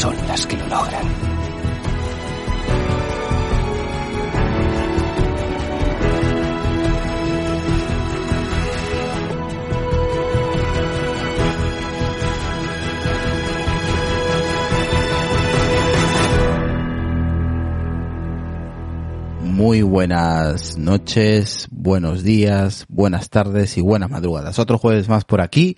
son 0.00 0.16
las 0.26 0.46
que 0.46 0.56
lo 0.56 0.66
logran. 0.66 1.04
Muy 19.42 19.82
buenas 19.82 20.78
noches, 20.78 21.68
buenos 21.70 22.22
días, 22.22 22.86
buenas 22.88 23.28
tardes 23.28 23.76
y 23.76 23.82
buenas 23.82 24.08
madrugadas. 24.08 24.58
Otro 24.58 24.78
jueves 24.78 25.10
más 25.10 25.26
por 25.26 25.42
aquí, 25.42 25.76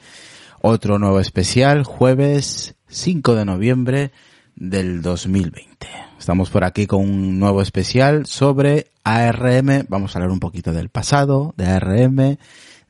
otro 0.60 1.00
nuevo 1.00 1.18
especial, 1.18 1.82
jueves 1.82 2.76
5 2.92 3.34
de 3.34 3.44
noviembre 3.46 4.12
del 4.54 5.00
2020. 5.00 5.88
Estamos 6.18 6.50
por 6.50 6.62
aquí 6.62 6.86
con 6.86 7.00
un 7.00 7.38
nuevo 7.38 7.62
especial 7.62 8.26
sobre 8.26 8.88
ARM. 9.02 9.86
Vamos 9.88 10.14
a 10.14 10.18
hablar 10.18 10.30
un 10.30 10.40
poquito 10.40 10.72
del 10.72 10.90
pasado, 10.90 11.54
de 11.56 11.66
ARM, 11.66 12.36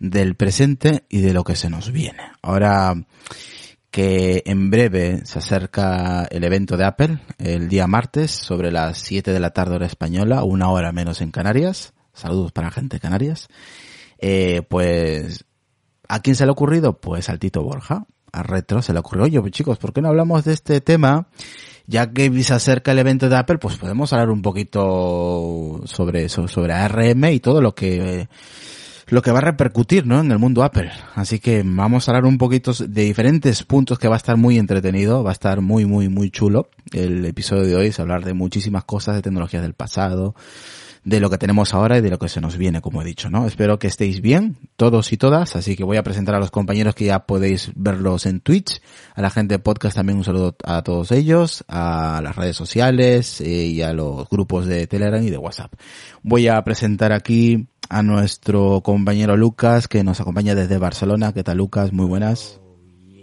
del 0.01 0.35
presente 0.35 1.05
y 1.09 1.21
de 1.21 1.33
lo 1.33 1.45
que 1.45 1.55
se 1.55 1.71
nos 1.71 1.93
viene. 1.93 2.33
Ahora 2.43 2.95
que 3.93 4.43
en 4.45 4.71
breve 4.71 5.25
se 5.25 5.39
acerca 5.39 6.25
el 6.25 6.43
evento 6.43 6.77
de 6.77 6.85
Apple, 6.85 7.19
el 7.39 7.69
día 7.69 7.87
martes, 7.87 8.33
sobre 8.33 8.73
las 8.73 8.99
7 8.99 9.33
de 9.33 9.41
la 9.41 9.51
tarde 9.51 9.77
hora 9.77 9.87
española, 9.87 10.43
una 10.43 10.69
hora 10.71 10.91
menos 10.91 11.21
en 11.21 11.31
Canarias. 11.31 11.93
Saludos 12.13 12.51
para 12.51 12.69
la 12.69 12.73
gente 12.73 12.97
de 12.97 13.01
Canarias. 13.01 13.49
Eh, 14.19 14.63
pues, 14.69 15.45
¿a 16.09 16.21
quién 16.21 16.35
se 16.35 16.45
le 16.45 16.51
ha 16.51 16.53
ocurrido? 16.53 17.01
Pues 17.01 17.29
al 17.29 17.39
Tito 17.39 17.63
Borja, 17.63 18.07
a 18.33 18.43
Retro, 18.43 18.83
se 18.83 18.93
le 18.93 18.99
ocurrió, 18.99 19.25
oye, 19.25 19.41
pues 19.41 19.53
chicos, 19.53 19.79
¿por 19.79 19.93
qué 19.93 20.01
no 20.01 20.09
hablamos 20.09 20.45
de 20.45 20.55
este 20.55 20.81
tema? 20.81 21.27
Ya 21.87 22.11
que 22.11 22.43
se 22.43 22.55
acerca 22.55 22.93
el 22.93 22.99
evento 22.99 23.29
de 23.29 23.37
Apple, 23.37 23.59
pues 23.59 23.77
podemos 23.77 24.13
hablar 24.13 24.31
un 24.31 24.41
poquito 24.41 25.83
sobre, 25.85 26.29
sobre, 26.29 26.49
sobre 26.49 26.73
ARM 26.73 27.25
y 27.25 27.41
todo 27.41 27.61
lo 27.61 27.75
que, 27.75 28.29
lo 29.09 29.21
que 29.21 29.33
va 29.33 29.39
a 29.39 29.43
repercutir, 29.43 30.07
¿no? 30.07 30.21
En 30.21 30.31
el 30.31 30.39
mundo 30.39 30.63
Apple. 30.63 30.91
Así 31.15 31.41
que 31.41 31.63
vamos 31.65 32.09
a 32.09 32.13
hablar 32.13 32.25
un 32.25 32.39
poquito 32.39 32.73
de 32.73 33.03
diferentes 33.03 33.63
puntos 33.65 33.99
que 33.99 34.09
va 34.09 34.15
a 34.15 34.17
estar 34.17 34.37
muy 34.37 34.59
entretenido, 34.59 35.23
va 35.23 35.31
a 35.31 35.35
estar 35.35 35.61
muy, 35.61 35.85
muy, 35.85 36.09
muy 36.09 36.31
chulo. 36.31 36.71
El 36.93 37.25
episodio 37.27 37.65
de 37.65 37.77
hoy 37.77 37.87
es 37.89 38.01
hablar 38.01 38.25
de 38.25 38.33
muchísimas 38.33 38.85
cosas, 38.85 39.17
de 39.17 39.23
tecnologías 39.23 39.63
del 39.63 39.75
pasado, 39.75 40.35
de 41.05 41.19
lo 41.19 41.31
que 41.31 41.39
tenemos 41.39 41.75
ahora 41.75 41.99
y 41.99 42.01
de 42.01 42.11
lo 42.11 42.19
que 42.19 42.29
se 42.29 42.41
nos 42.41 42.57
viene, 42.57 42.81
como 42.81 43.03
he 43.03 43.05
dicho, 43.05 43.29
¿no? 43.29 43.47
Espero 43.47 43.79
que 43.79 43.89
estéis 43.89 44.21
bien, 44.21 44.57
todos 44.77 45.13
y 45.13 45.17
todas, 45.17 45.57
así 45.57 45.75
que 45.77 45.85
voy 45.85 45.97
a 45.97 46.05
presentar 46.05 46.37
a 46.37 46.39
los 46.39 46.51
compañeros 46.51 46.95
que 46.95 47.07
ya 47.07 47.27
podéis 47.27 47.73
verlos 47.75 48.27
en 48.27 48.41
Twitch, 48.41 48.81
a 49.15 49.23
la 49.23 49.31
gente 49.31 49.55
de 49.55 49.59
podcast 49.59 49.97
también 49.97 50.19
un 50.19 50.25
saludo 50.25 50.57
a 50.65 50.83
todos 50.83 51.11
ellos, 51.11 51.65
a 51.67 52.21
las 52.23 52.37
redes 52.37 52.57
sociales 52.57 53.41
eh, 53.41 53.67
y 53.67 53.83
a 53.83 53.93
los 53.93 54.29
grupos 54.29 54.67
de 54.67 54.87
Telegram 54.87 55.23
y 55.23 55.31
de 55.31 55.39
WhatsApp. 55.39 55.73
Voy 56.23 56.47
a 56.47 56.63
presentar 56.63 57.13
aquí 57.13 57.67
a 57.89 58.03
nuestro 58.03 58.81
compañero 58.83 59.37
Lucas, 59.37 59.89
que 59.89 60.05
nos 60.05 60.21
acompaña 60.21 60.55
desde 60.55 60.79
Barcelona. 60.79 61.33
¿Qué 61.33 61.43
tal, 61.43 61.59
Lucas? 61.59 61.93
Muy 61.93 62.07
buenas. 62.07 62.61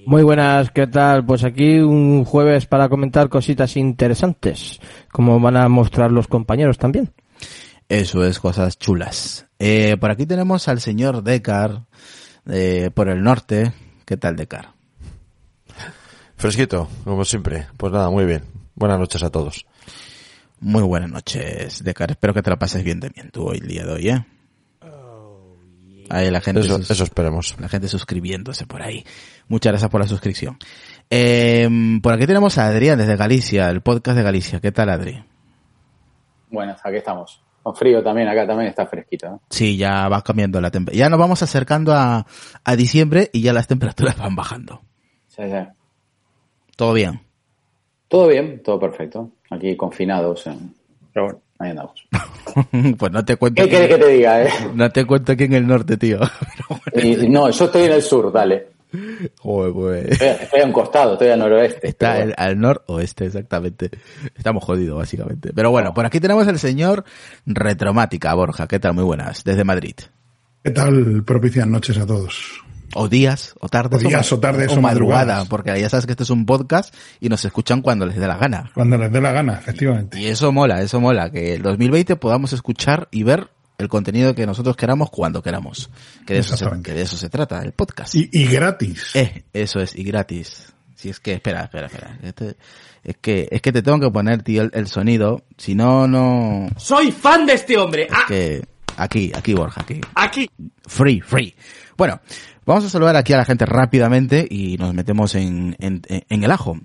Muy 0.06 0.24
buenas, 0.24 0.72
¿qué 0.72 0.88
tal? 0.88 1.26
Pues 1.26 1.44
aquí 1.44 1.80
un 1.80 2.26
jueves 2.26 2.66
para 2.66 2.90
comentar 2.90 3.30
cositas 3.30 3.78
interesantes, 3.78 4.80
como 5.12 5.40
van 5.40 5.56
a 5.56 5.70
mostrar 5.70 6.12
los 6.12 6.28
compañeros 6.28 6.78
también. 6.78 7.12
Eso 7.90 8.24
es, 8.24 8.40
cosas 8.40 8.78
chulas. 8.78 9.48
Eh, 9.58 9.98
por 10.00 10.12
aquí 10.12 10.26
tenemos 10.26 10.68
al 10.68 10.80
señor 10.80 11.24
Decar, 11.24 11.86
eh, 12.48 12.92
por 12.94 13.10
el 13.10 13.24
norte. 13.24 13.74
¿Qué 14.06 14.16
tal, 14.16 14.36
Decar? 14.36 14.74
Fresquito, 16.38 16.88
como 17.04 17.26
siempre. 17.26 17.68
Pues 17.78 17.92
nada, 17.92 18.10
muy 18.10 18.26
bien. 18.26 18.44
Buenas 18.76 19.00
noches 19.00 19.24
a 19.24 19.30
todos. 19.32 19.66
Muy 20.60 20.84
buenas 20.84 21.10
noches, 21.10 21.84
Decar. 21.84 22.12
Espero 22.12 22.34
que 22.34 22.42
te 22.44 22.50
la 22.52 22.60
pases 22.60 22.84
bien 22.84 23.00
también 23.00 23.32
tú 23.32 23.48
hoy, 23.48 23.58
el 23.58 23.68
día 23.68 23.86
de 23.86 23.92
hoy, 23.92 24.10
¿eh? 24.10 24.26
Ahí 26.12 26.32
la 26.32 26.42
gente, 26.42 26.62
Eso, 26.62 26.78
sus- 26.78 26.90
eso 26.90 27.04
esperemos. 27.04 27.56
la 27.60 27.70
gente 27.70 27.88
suscribiéndose 27.88 28.66
por 28.66 28.82
ahí. 28.82 29.06
Muchas 29.48 29.72
gracias 29.74 29.92
por 29.92 30.02
la 30.02 30.08
suscripción. 30.08 30.58
Eh, 31.10 31.70
por 32.02 32.14
aquí 32.14 32.26
tenemos 32.26 32.58
a 32.58 32.66
Adrián 32.68 32.98
desde 32.98 33.16
Galicia, 33.16 33.70
el 33.70 33.82
podcast 33.82 34.18
de 34.18 34.24
Galicia. 34.24 34.60
¿Qué 34.60 34.72
tal, 34.72 34.90
Adri? 34.90 35.24
Buenas, 36.50 36.80
aquí 36.84 36.96
estamos. 36.98 37.42
Con 37.70 37.76
frío 37.76 38.02
también, 38.04 38.28
acá 38.28 38.48
también 38.48 38.68
está 38.70 38.88
fresquito. 38.88 39.30
¿no? 39.30 39.42
Sí, 39.52 39.78
ya 39.78 40.08
va 40.10 40.24
cambiando 40.24 40.60
la 40.60 40.72
temperatura. 40.72 41.06
Ya 41.06 41.10
nos 41.10 41.20
vamos 41.20 41.44
acercando 41.44 41.94
a, 41.94 42.26
a 42.64 42.76
diciembre 42.76 43.30
y 43.32 43.42
ya 43.42 43.54
las 43.54 43.68
temperaturas 43.68 44.18
van 44.18 44.36
bajando. 44.36 44.82
Sí, 45.28 45.44
sí. 45.44 45.68
Todo 46.76 46.94
bien. 46.94 47.22
Todo 48.08 48.28
bien, 48.28 48.64
todo 48.64 48.80
perfecto. 48.80 49.30
Aquí 49.52 49.78
confinados. 49.78 50.48
en- 50.48 50.74
Pero 51.14 51.26
bueno, 51.26 51.42
ahí 51.60 51.70
andamos. 51.70 52.04
pues 52.98 53.12
no 53.12 53.24
te 53.24 53.36
cuento. 53.36 53.62
¿Qué 53.62 53.70
quieres 53.70 53.88
que 53.90 53.98
te 53.98 54.08
diga, 54.08 54.44
eh? 54.44 54.50
No 54.74 54.90
te 54.92 55.06
cuento 55.06 55.34
aquí 55.34 55.44
en 55.44 55.54
el 55.54 55.68
norte, 55.68 55.96
tío. 55.98 56.20
Y 56.96 57.30
no, 57.30 57.52
yo 57.52 57.66
estoy 57.66 57.84
en 57.84 57.92
el 57.92 58.02
sur, 58.02 58.32
dale. 58.32 58.70
Joder, 59.40 59.74
pues. 59.74 60.12
Estoy, 60.12 60.28
estoy 60.28 60.62
a 60.62 60.66
un 60.66 60.72
costado, 60.72 61.14
estoy 61.14 61.30
al 61.30 61.40
noroeste. 61.40 61.88
Está 61.88 62.14
pero 62.14 62.24
el- 62.26 62.36
al 62.38 62.60
noroeste, 62.60 63.26
exactamente. 63.26 63.90
Estamos 64.36 64.64
jodidos, 64.64 64.98
básicamente. 64.98 65.52
Pero 65.54 65.72
bueno, 65.72 65.94
por 65.94 66.06
aquí 66.06 66.20
tenemos 66.20 66.48
al 66.48 66.60
señor 66.60 67.04
Retromática, 67.46 68.34
Borja. 68.34 68.68
¿Qué 68.68 68.80
tal? 68.80 68.94
Muy 68.94 69.04
buenas. 69.04 69.44
Desde 69.44 69.64
Madrid. 69.64 69.96
¿Qué 70.64 70.72
tal? 70.72 71.24
Propicias 71.26 71.68
noches 71.68 71.98
a 71.98 72.06
todos. 72.06 72.62
O 72.96 73.08
días, 73.08 73.54
o 73.60 73.70
tardes. 73.70 74.04
O 74.04 74.08
días, 74.08 74.34
o 74.34 74.40
tardes, 74.40 74.72
o 74.72 74.80
o 74.80 74.82
madrugada. 74.82 75.20
madrugadas. 75.26 75.48
Porque 75.50 75.80
ya 75.80 75.90
sabes 75.90 76.06
que 76.08 76.14
este 76.14 76.24
es 76.24 76.32
un 76.32 76.46
podcast 76.48 76.94
y 77.20 77.30
nos 77.30 77.46
escuchan 77.46 77.82
cuando 77.84 78.06
les 78.08 78.18
dé 78.18 78.26
la 78.28 78.38
gana. 78.38 78.72
Cuando 78.74 78.98
les 78.98 79.12
dé 79.12 79.22
la 79.22 79.32
gana, 79.32 79.54
efectivamente. 79.54 80.20
Y 80.20 80.26
eso 80.26 80.52
mola, 80.52 80.82
eso 80.82 81.00
mola. 81.00 81.30
Que 81.32 81.54
el 81.54 81.62
2020 81.62 82.16
podamos 82.16 82.52
escuchar 82.54 83.08
y 83.12 83.22
ver 83.22 83.50
el 83.80 83.88
contenido 83.88 84.36
que 84.36 84.46
nosotros 84.46 84.76
queramos 84.76 85.10
cuando 85.10 85.42
queramos. 85.42 85.90
Que 86.28 86.36
de 86.36 86.40
eso 86.42 86.56
se, 86.56 86.66
que 86.84 86.94
de 86.94 87.02
eso 87.02 87.18
se 87.18 87.30
trata, 87.30 87.62
el 87.64 87.72
podcast. 87.72 88.14
Y, 88.16 88.30
y 88.32 88.46
gratis. 88.46 89.16
Eh, 89.16 89.44
eso 89.54 89.80
es, 89.80 89.96
y 89.96 90.04
gratis. 90.04 90.72
Si 90.96 91.10
es 91.10 91.20
que, 91.20 91.34
espera, 91.34 91.64
espera, 91.64 91.88
espera. 91.88 92.20
Este- 92.22 92.56
es 93.02 93.16
que, 93.22 93.48
es 93.50 93.62
que 93.62 93.72
te 93.72 93.82
tengo 93.82 93.98
que 94.00 94.12
poner, 94.12 94.44
tío, 94.44 94.62
el, 94.62 94.72
el 94.74 94.88
sonido. 94.88 95.44
Si 95.58 95.74
no, 95.74 96.06
no, 96.06 96.68
Soy 96.76 97.12
fan 97.14 97.46
de 97.46 97.54
este 97.54 97.78
hombre. 97.78 98.04
es 98.04 98.10
Ah, 98.14 98.26
que, 98.28 98.62
Aquí, 98.98 99.32
aquí, 99.34 99.54
Borja, 99.54 99.82
aquí. 99.82 100.02
Aquí. 100.16 100.50
Free, 100.86 101.22
free. 101.22 101.56
Bueno, 101.96 102.20
vamos 102.66 102.84
a 102.84 102.90
saludar 102.90 103.16
aquí 103.16 103.32
a 103.32 103.38
la 103.38 103.46
gente 103.46 103.66
rápidamente 103.66 104.46
y 104.50 104.78
nos 104.78 104.94
metemos 104.94 105.34
en, 105.36 105.78
en, 105.80 106.02
en 106.10 106.44
el 106.44 106.52
ajo. 106.52 106.78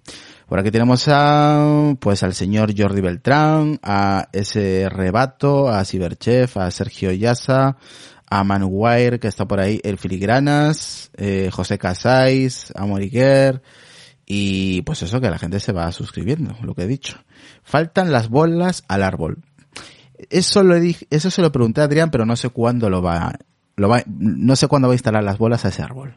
Por 0.46 0.58
aquí 0.58 0.70
tenemos 0.70 1.06
a, 1.08 1.94
pues 2.00 2.22
al 2.22 2.34
señor 2.34 2.74
Jordi 2.76 3.00
Beltrán, 3.00 3.80
a 3.82 4.28
ese 4.32 4.88
Rebato, 4.90 5.68
a 5.68 5.84
Cyberchef, 5.84 6.58
a 6.58 6.70
Sergio 6.70 7.12
Yasa, 7.12 7.76
a 8.28 8.44
Manuwire, 8.44 9.18
que 9.18 9.28
está 9.28 9.46
por 9.46 9.60
ahí, 9.60 9.80
el 9.84 9.96
Filigranas, 9.96 11.10
eh, 11.16 11.50
José 11.52 11.78
Casais, 11.78 12.72
a 12.74 12.84
Moriguer, 12.84 13.62
y 14.26 14.82
pues 14.82 15.02
eso 15.02 15.20
que 15.20 15.30
la 15.30 15.38
gente 15.38 15.60
se 15.60 15.72
va 15.72 15.90
suscribiendo, 15.92 16.56
lo 16.62 16.74
que 16.74 16.82
he 16.82 16.88
dicho. 16.88 17.18
Faltan 17.62 18.12
las 18.12 18.28
bolas 18.28 18.84
al 18.88 19.02
árbol. 19.02 19.38
Eso 20.30 20.62
lo 20.62 20.78
dije, 20.78 21.06
eso 21.10 21.30
se 21.30 21.42
lo 21.42 21.52
pregunté 21.52 21.80
a 21.80 21.84
Adrián, 21.84 22.10
pero 22.10 22.26
no 22.26 22.36
sé 22.36 22.48
cuándo 22.50 22.88
lo 22.90 23.02
va, 23.02 23.38
lo 23.76 23.90
no 24.06 24.56
sé 24.56 24.68
cuándo 24.68 24.88
va 24.88 24.92
a 24.92 24.96
instalar 24.96 25.24
las 25.24 25.38
bolas 25.38 25.64
a 25.64 25.68
ese 25.68 25.82
árbol. 25.82 26.16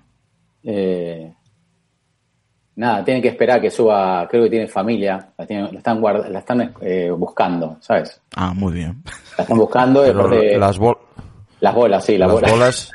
Eh, 0.64 1.34
nada, 2.78 3.04
tienen 3.04 3.22
que 3.22 3.30
esperar 3.30 3.60
que 3.60 3.70
suba, 3.70 4.26
creo 4.30 4.44
que 4.44 4.50
tiene 4.50 4.68
familia, 4.68 5.28
la, 5.38 5.46
tienen- 5.46 5.72
la 5.74 5.78
están, 5.80 6.00
guarda- 6.00 6.30
la 6.30 6.40
están 6.40 6.74
eh, 6.82 7.12
buscando, 7.12 7.76
¿sabes? 7.82 8.22
Ah, 8.36 8.54
muy 8.56 8.72
bien. 8.74 9.04
La 9.38 9.44
están 9.44 9.58
buscando 9.58 10.02
Pero 10.04 10.20
aparte- 10.22 10.58
las, 10.58 10.78
bol- 10.80 10.98
las 11.60 11.74
bolas, 11.76 12.06
sí, 12.06 12.18
las, 12.18 12.28
las 12.28 12.36
bolas. 12.36 12.52
bolas, 12.52 12.92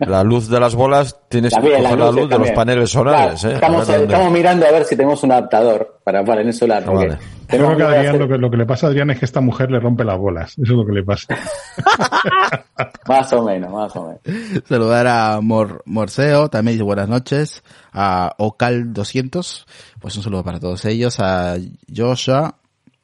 la 0.00 0.22
luz 0.22 0.48
de 0.48 0.60
las 0.60 0.74
bolas, 0.74 1.18
tienes 1.28 1.52
También, 1.52 1.76
que 1.78 1.82
coger 1.82 1.98
la 1.98 2.10
luz 2.10 2.28
de 2.28 2.38
los 2.38 2.50
paneles 2.52 2.90
solares, 2.90 3.40
Claro, 3.40 3.52
¿eh? 3.52 3.54
Estamos, 3.56 3.88
estamos 3.88 4.32
mirando 4.32 4.66
a 4.66 4.70
ver 4.70 4.84
si 4.84 4.96
tenemos 4.96 5.22
un 5.22 5.32
adaptador 5.32 6.00
para 6.04 6.24
panel 6.24 6.52
solar. 6.52 6.82
Ah, 6.84 6.90
porque 6.90 7.06
vale. 7.08 7.18
Creo 7.46 7.66
tenemos 7.68 7.76
que 7.76 7.82
Adrián 7.84 8.06
hacer- 8.06 8.20
lo 8.20 8.28
que, 8.28 8.38
lo 8.38 8.50
que 8.50 8.56
le 8.56 8.66
pasa 8.66 8.86
a 8.86 8.90
Adrián 8.90 9.10
es 9.10 9.18
que 9.18 9.24
esta 9.24 9.40
mujer 9.40 9.70
le 9.70 9.78
rompe 9.80 10.04
las 10.04 10.18
bolas. 10.18 10.52
Eso 10.52 10.62
es 10.62 10.68
lo 10.70 10.86
que 10.86 10.92
le 10.92 11.02
pasa. 11.04 11.36
Más 13.08 13.32
o 13.32 13.42
menos, 13.44 13.70
más 13.72 13.94
o 13.96 14.06
menos. 14.06 14.20
Saludar 14.68 15.06
a 15.06 15.40
Mor 15.40 15.82
Morseo, 15.86 16.48
también 16.48 16.74
dice 16.76 16.84
buenas 16.84 17.08
noches, 17.08 17.62
a 17.92 18.34
Ocal200, 18.38 19.64
pues 20.00 20.16
un 20.16 20.22
saludo 20.22 20.44
para 20.44 20.60
todos 20.60 20.84
ellos, 20.84 21.18
a 21.20 21.56
Joshua, 21.94 22.56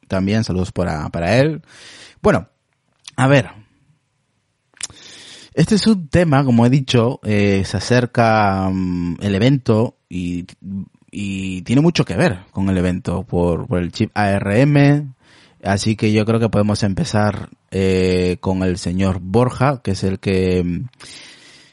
también 0.07 0.43
saludos 0.43 0.71
para, 0.71 1.07
para 1.09 1.37
él. 1.37 1.61
Bueno, 2.21 2.47
a 3.17 3.27
ver, 3.27 3.49
este 5.59 5.75
es 5.75 5.87
un 5.87 6.07
tema, 6.07 6.45
como 6.45 6.65
he 6.65 6.69
dicho, 6.69 7.19
eh, 7.21 7.63
se 7.65 7.75
acerca 7.75 8.69
mm, 8.71 9.17
el 9.19 9.35
evento 9.35 9.97
y, 10.07 10.45
tiene 11.11 11.81
mucho 11.81 12.05
que 12.05 12.15
ver 12.15 12.45
con 12.51 12.69
el 12.69 12.77
evento 12.77 13.23
por, 13.23 13.67
el 13.77 13.91
chip 13.91 14.09
ARM. 14.13 15.15
Así 15.61 15.97
que 15.97 16.13
yo 16.13 16.23
creo 16.25 16.39
que 16.39 16.47
podemos 16.47 16.81
empezar 16.83 17.49
eh, 17.71 18.37
con 18.39 18.63
el 18.63 18.77
señor 18.77 19.19
Borja, 19.19 19.81
que 19.81 19.91
es 19.91 20.03
el 20.05 20.19
que 20.19 20.63
mm, 20.63 20.85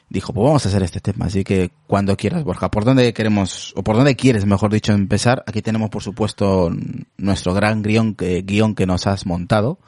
dijo, 0.09 0.33
pues 0.33 0.43
vamos 0.43 0.65
a 0.65 0.69
hacer 0.69 0.83
este 0.83 0.99
tema. 0.99 1.27
Así 1.27 1.45
que 1.45 1.71
cuando 1.87 2.17
quieras, 2.17 2.43
Borja, 2.43 2.69
¿por 2.69 2.83
dónde 2.83 3.13
queremos, 3.13 3.73
o 3.77 3.83
por 3.83 3.95
dónde 3.95 4.17
quieres, 4.17 4.45
mejor 4.45 4.73
dicho, 4.73 4.91
empezar? 4.91 5.45
Aquí 5.47 5.61
tenemos, 5.61 5.89
por 5.89 6.03
supuesto, 6.03 6.69
nuestro 7.15 7.53
gran 7.53 7.83
guion 7.83 8.15
que, 8.15 8.41
guion 8.41 8.75
que 8.75 8.85
nos 8.85 9.07
has 9.07 9.25
montado. 9.25 9.79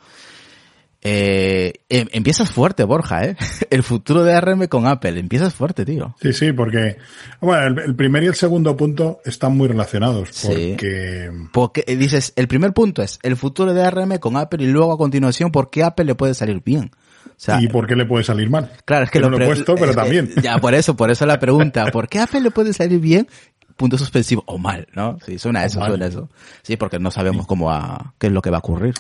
Eh, 1.01 1.74
em- 1.88 2.10
empiezas 2.12 2.51
fuerte, 2.51 2.84
Borja, 2.84 3.25
¿eh? 3.25 3.38
El 3.69 3.84
futuro 3.84 4.24
de 4.24 4.34
ARM 4.34 4.68
con 4.68 4.86
Apple. 4.86 5.19
Empiezas 5.19 5.54
fuerte, 5.54 5.86
tío. 5.86 6.16
Sí, 6.22 6.34
sí, 6.34 6.51
porque 6.51 6.98
bueno, 7.40 7.68
el, 7.68 7.90
el 7.90 7.96
primer 7.96 8.24
y 8.24 8.28
el 8.28 8.36
segundo 8.36 8.75
punto 8.75 9.22
están 9.24 9.56
muy 9.56 9.68
relacionados. 9.69 10.30
Sí. 10.31 10.48
Porque 10.72 11.31
Porque 11.54 11.84
eh, 11.88 11.96
dices, 11.96 12.34
el 12.36 12.48
primer 12.48 12.74
punto 12.74 13.01
es 13.01 13.19
el 13.24 13.38
futuro 13.38 13.74
de 13.74 13.84
ARM 13.84 14.18
con 14.18 14.36
Apple 14.36 14.63
y 14.63 14.68
luego 14.68 14.92
a 14.92 14.98
continuación, 14.98 15.51
¿por 15.51 15.69
qué 15.69 15.84
Apple 15.84 16.06
le 16.06 16.16
puede 16.16 16.34
salir 16.34 16.62
bien? 16.63 16.92
O 17.25 17.31
sea, 17.42 17.62
¿Y 17.62 17.69
por 17.69 17.88
qué 17.88 17.96
le 17.96 18.06
puede 18.06 18.25
salir 18.25 18.50
mal? 18.50 18.69
claro, 18.84 19.06
es 19.06 19.12
que, 19.12 19.22
no 19.22 19.30
lo 19.30 19.40
he 19.42 19.46
puesto, 19.46 19.75
pero 19.75 19.94
también. 19.94 20.30
Ya, 20.44 20.57
por 20.57 20.74
eso, 20.74 20.98
por 20.98 21.10
eso 21.10 21.25
la 21.25 21.40
pregunta, 21.40 21.86
¿por 21.94 22.10
qué 22.10 22.19
Apple 22.19 22.42
le 22.42 22.51
puede 22.51 22.74
salir 22.74 23.00
bien? 23.00 23.30
Punto 23.78 23.98
suspensivo, 23.98 24.44
o 24.46 24.57
mal, 24.57 24.90
¿no? 24.94 25.18
Sí, 25.25 25.40
suena 25.40 25.63
eso, 25.63 25.80
mal. 25.80 25.92
suena 25.92 26.07
eso. 26.07 26.30
Sí, 26.63 26.75
porque 26.75 27.00
no 27.00 27.12
sabemos 27.12 27.48
cómo 27.48 27.68
va, 27.68 28.13
qué 28.19 28.28
es 28.28 28.34
lo 28.34 28.42
que 28.42 28.50
va 28.50 28.57
a 28.57 28.60
ocurrir. 28.60 28.94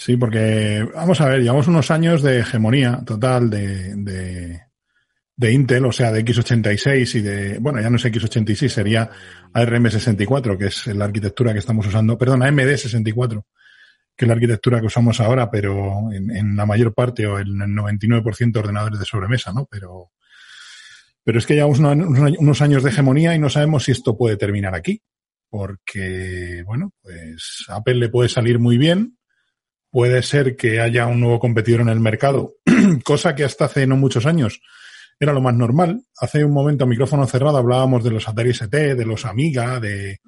Sí, 0.00 0.16
porque 0.16 0.82
vamos 0.94 1.20
a 1.20 1.28
ver, 1.28 1.42
llevamos 1.42 1.68
unos 1.68 1.90
años 1.90 2.22
de 2.22 2.38
hegemonía 2.38 3.02
total 3.04 3.50
de, 3.50 4.62
de, 5.36 5.52
Intel, 5.52 5.84
o 5.84 5.92
sea, 5.92 6.10
de 6.10 6.24
x86 6.24 7.16
y 7.16 7.20
de, 7.20 7.58
bueno, 7.58 7.82
ya 7.82 7.90
no 7.90 7.96
es 7.96 8.06
x86, 8.06 8.68
sería 8.68 9.10
ARM64, 9.52 10.56
que 10.56 10.66
es 10.68 10.86
la 10.86 11.04
arquitectura 11.04 11.52
que 11.52 11.58
estamos 11.58 11.86
usando, 11.86 12.16
perdón, 12.16 12.40
AMD64, 12.40 13.44
que 14.16 14.24
es 14.24 14.26
la 14.26 14.32
arquitectura 14.32 14.80
que 14.80 14.86
usamos 14.86 15.20
ahora, 15.20 15.50
pero 15.50 16.10
en, 16.10 16.56
la 16.56 16.64
mayor 16.64 16.94
parte 16.94 17.26
o 17.26 17.38
en 17.38 17.60
el 17.60 17.68
99% 17.68 18.52
de 18.52 18.58
ordenadores 18.58 18.98
de 18.98 19.04
sobremesa, 19.04 19.52
¿no? 19.52 19.68
Pero, 19.70 20.12
pero 21.22 21.38
es 21.38 21.44
que 21.44 21.56
llevamos 21.56 21.78
unos 21.78 22.62
años 22.62 22.82
de 22.82 22.88
hegemonía 22.88 23.34
y 23.34 23.38
no 23.38 23.50
sabemos 23.50 23.84
si 23.84 23.92
esto 23.92 24.16
puede 24.16 24.38
terminar 24.38 24.74
aquí, 24.74 25.02
porque, 25.50 26.62
bueno, 26.64 26.94
pues 27.02 27.66
Apple 27.68 27.96
le 27.96 28.08
puede 28.08 28.30
salir 28.30 28.58
muy 28.58 28.78
bien, 28.78 29.18
puede 29.90 30.22
ser 30.22 30.56
que 30.56 30.80
haya 30.80 31.06
un 31.06 31.20
nuevo 31.20 31.40
competidor 31.40 31.82
en 31.82 31.88
el 31.88 32.00
mercado, 32.00 32.54
cosa 33.04 33.34
que 33.34 33.44
hasta 33.44 33.66
hace 33.66 33.86
no 33.86 33.96
muchos 33.96 34.26
años 34.26 34.60
era 35.20 35.34
lo 35.34 35.42
más 35.42 35.54
normal. 35.54 36.02
Hace 36.18 36.42
un 36.44 36.52
momento 36.52 36.84
a 36.84 36.86
micrófono 36.86 37.26
cerrado 37.26 37.58
hablábamos 37.58 38.02
de 38.02 38.10
los 38.10 38.26
Atari 38.26 38.50
ST, 38.50 38.94
de 38.94 39.04
los 39.04 39.26
Amiga, 39.26 39.78
de, 39.78 40.20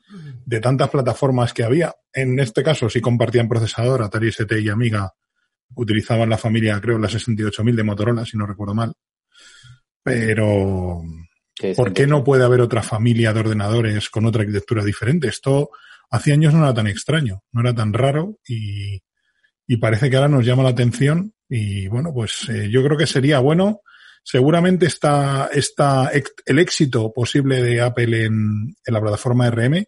de 0.44 0.60
tantas 0.60 0.90
plataformas 0.90 1.54
que 1.54 1.64
había. 1.64 1.94
En 2.12 2.38
este 2.38 2.62
caso 2.62 2.90
sí 2.90 3.00
compartían 3.00 3.48
procesador, 3.48 4.02
Atari 4.02 4.28
ST 4.28 4.60
y 4.60 4.68
Amiga 4.68 5.14
utilizaban 5.74 6.28
la 6.28 6.36
familia, 6.36 6.78
creo, 6.78 6.98
la 6.98 7.08
68000 7.08 7.74
de 7.74 7.82
Motorola, 7.82 8.26
si 8.26 8.36
no 8.36 8.46
recuerdo 8.46 8.74
mal. 8.74 8.92
Pero, 10.02 11.02
¿por 11.74 11.92
qué 11.94 12.06
no 12.06 12.22
puede 12.22 12.44
haber 12.44 12.60
otra 12.60 12.82
familia 12.82 13.32
de 13.32 13.40
ordenadores 13.40 14.10
con 14.10 14.26
otra 14.26 14.42
arquitectura 14.42 14.84
diferente? 14.84 15.28
Esto 15.28 15.70
hace 16.10 16.34
años 16.34 16.52
no 16.52 16.64
era 16.64 16.74
tan 16.74 16.86
extraño, 16.88 17.44
no 17.52 17.62
era 17.62 17.74
tan 17.74 17.94
raro 17.94 18.36
y, 18.46 19.00
y 19.72 19.78
parece 19.78 20.10
que 20.10 20.16
ahora 20.16 20.28
nos 20.28 20.44
llama 20.44 20.62
la 20.62 20.68
atención 20.68 21.32
y 21.48 21.88
bueno, 21.88 22.12
pues 22.12 22.46
eh, 22.50 22.68
yo 22.70 22.84
creo 22.84 22.98
que 22.98 23.06
sería 23.06 23.38
bueno. 23.38 23.80
Seguramente 24.22 24.84
está, 24.84 25.48
está 25.52 26.10
el 26.44 26.58
éxito 26.58 27.10
posible 27.12 27.62
de 27.62 27.80
Apple 27.80 28.24
en, 28.26 28.76
en 28.84 28.94
la 28.94 29.00
plataforma 29.00 29.50
RM 29.50 29.84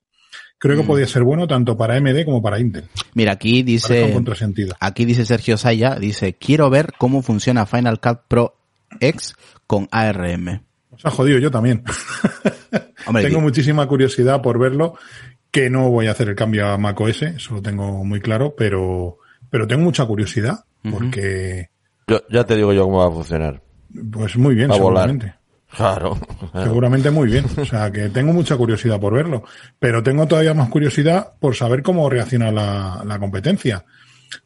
creo 0.56 0.76
que 0.78 0.82
Mm. 0.82 0.86
podría 0.86 1.06
ser 1.06 1.22
bueno 1.22 1.46
tanto 1.46 1.76
para 1.76 1.96
AMD 1.96 2.24
como 2.24 2.40
para 2.40 2.58
Intel. 2.58 2.88
Mira, 3.12 3.32
aquí 3.32 3.62
dice, 3.62 4.16
aquí 4.80 5.04
dice 5.04 5.26
Sergio 5.26 5.58
Saya, 5.58 5.96
dice, 5.96 6.32
quiero 6.32 6.70
ver 6.70 6.94
cómo 6.96 7.20
funciona 7.20 7.66
Final 7.66 8.00
Cut 8.00 8.20
Pro 8.26 8.56
X 9.00 9.34
con 9.66 9.86
ARM. 9.90 10.62
Os 10.90 11.04
ha 11.04 11.10
jodido 11.10 11.38
yo 11.38 11.50
también. 11.50 11.82
Hombre, 13.06 13.24
tengo 13.24 13.42
muchísima 13.42 13.86
curiosidad 13.86 14.40
por 14.40 14.58
verlo, 14.58 14.96
que 15.50 15.68
no 15.68 15.90
voy 15.90 16.06
a 16.06 16.12
hacer 16.12 16.30
el 16.30 16.34
cambio 16.34 16.66
a 16.66 16.78
macOS, 16.78 17.22
eso 17.22 17.54
lo 17.54 17.62
tengo 17.62 18.02
muy 18.02 18.20
claro, 18.20 18.54
pero, 18.56 19.18
pero 19.54 19.68
tengo 19.68 19.84
mucha 19.84 20.04
curiosidad, 20.04 20.64
porque, 20.90 21.68
Yo, 22.08 22.22
ya 22.28 22.42
te 22.42 22.56
digo 22.56 22.72
yo 22.72 22.86
cómo 22.86 22.98
va 22.98 23.06
a 23.06 23.12
funcionar. 23.12 23.62
pues 24.10 24.36
muy 24.36 24.56
bien, 24.56 24.68
Va 24.68 24.74
a 24.74 24.78
volar. 24.78 25.04
seguramente. 25.08 25.38
Claro. 25.70 26.18
claro. 26.50 26.66
Seguramente 26.66 27.10
muy 27.12 27.28
bien. 27.28 27.44
O 27.58 27.64
sea, 27.64 27.92
que 27.92 28.08
tengo 28.08 28.32
mucha 28.32 28.56
curiosidad 28.56 28.98
por 28.98 29.14
verlo. 29.14 29.44
Pero 29.78 30.02
tengo 30.02 30.26
todavía 30.26 30.54
más 30.54 30.70
curiosidad 30.70 31.34
por 31.38 31.54
saber 31.54 31.84
cómo 31.84 32.10
reacciona 32.10 32.50
la, 32.50 33.04
la 33.06 33.20
competencia. 33.20 33.84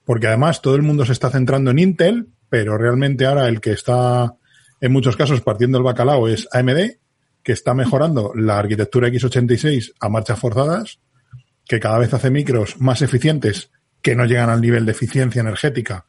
Porque 0.05 0.27
además 0.27 0.61
todo 0.61 0.75
el 0.77 0.83
mundo 0.83 1.07
se 1.07 1.12
está 1.12 1.31
centrando 1.31 1.71
en 1.71 1.79
Intel, 1.79 2.29
pero 2.50 2.77
realmente 2.77 3.25
ahora 3.25 3.49
el 3.49 3.62
que 3.62 3.73
está 3.73 4.35
en 4.79 4.93
muchos 4.93 5.17
casos 5.17 5.41
partiendo 5.41 5.79
el 5.79 5.85
bacalao 5.85 6.29
es 6.29 6.47
AMD, 6.53 6.99
que 7.43 7.53
está 7.53 7.73
mejorando 7.73 8.33
la 8.35 8.59
arquitectura 8.59 9.09
x86 9.09 9.95
a 10.00 10.11
marchas 10.11 10.38
forzadas, 10.38 10.99
que 11.65 11.81
cada 11.81 11.99
vez 11.99 12.12
hace 12.12 12.29
micros 12.31 12.79
más 12.79 13.00
eficientes 13.00 13.71
que 14.02 14.14
no 14.17 14.25
llegan 14.25 14.50
al 14.50 14.61
nivel 14.61 14.85
de 14.87 14.93
eficiencia 14.93 15.40
energética 15.40 16.05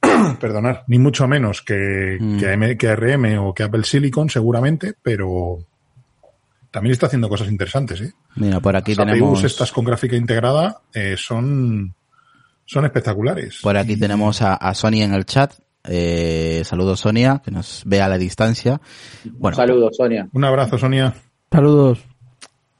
perdonar, 0.40 0.84
ni 0.88 0.98
mucho 0.98 1.26
menos 1.26 1.62
que, 1.62 2.18
Mm. 2.20 2.38
que, 2.38 2.52
AM 2.52 2.76
que 2.76 2.88
ARM 2.88 3.38
o 3.38 3.54
que 3.54 3.62
Apple 3.62 3.84
Silicon, 3.84 4.28
seguramente, 4.28 4.94
pero 5.02 5.58
también 6.70 6.92
está 6.92 7.06
haciendo 7.06 7.28
cosas 7.28 7.48
interesantes. 7.48 8.00
¿eh? 8.00 8.12
Mira, 8.36 8.60
por 8.60 8.76
aquí 8.76 8.94
Las 8.94 9.06
tenemos, 9.06 9.38
APUs 9.38 9.44
estas 9.44 9.72
con 9.72 9.84
gráfica 9.84 10.16
integrada 10.16 10.80
eh, 10.92 11.14
son, 11.16 11.94
son 12.64 12.84
espectaculares. 12.84 13.60
por 13.62 13.76
aquí 13.76 13.92
Y- 13.92 13.98
tenemos 14.00 14.42
a, 14.42 14.54
a 14.54 14.74
Sonia 14.74 15.04
en 15.04 15.14
el 15.14 15.24
chat. 15.24 15.52
Eh, 15.86 16.62
saludos 16.64 17.00
Sonia, 17.00 17.42
que 17.44 17.50
nos 17.50 17.82
ve 17.86 18.00
a 18.00 18.08
la 18.08 18.16
distancia. 18.18 18.80
Bueno, 19.24 19.54
Saludos, 19.56 19.96
Sonia. 19.96 20.28
Un 20.32 20.44
abrazo, 20.44 20.78
Sonia. 20.78 21.14
Saludos. 21.52 22.02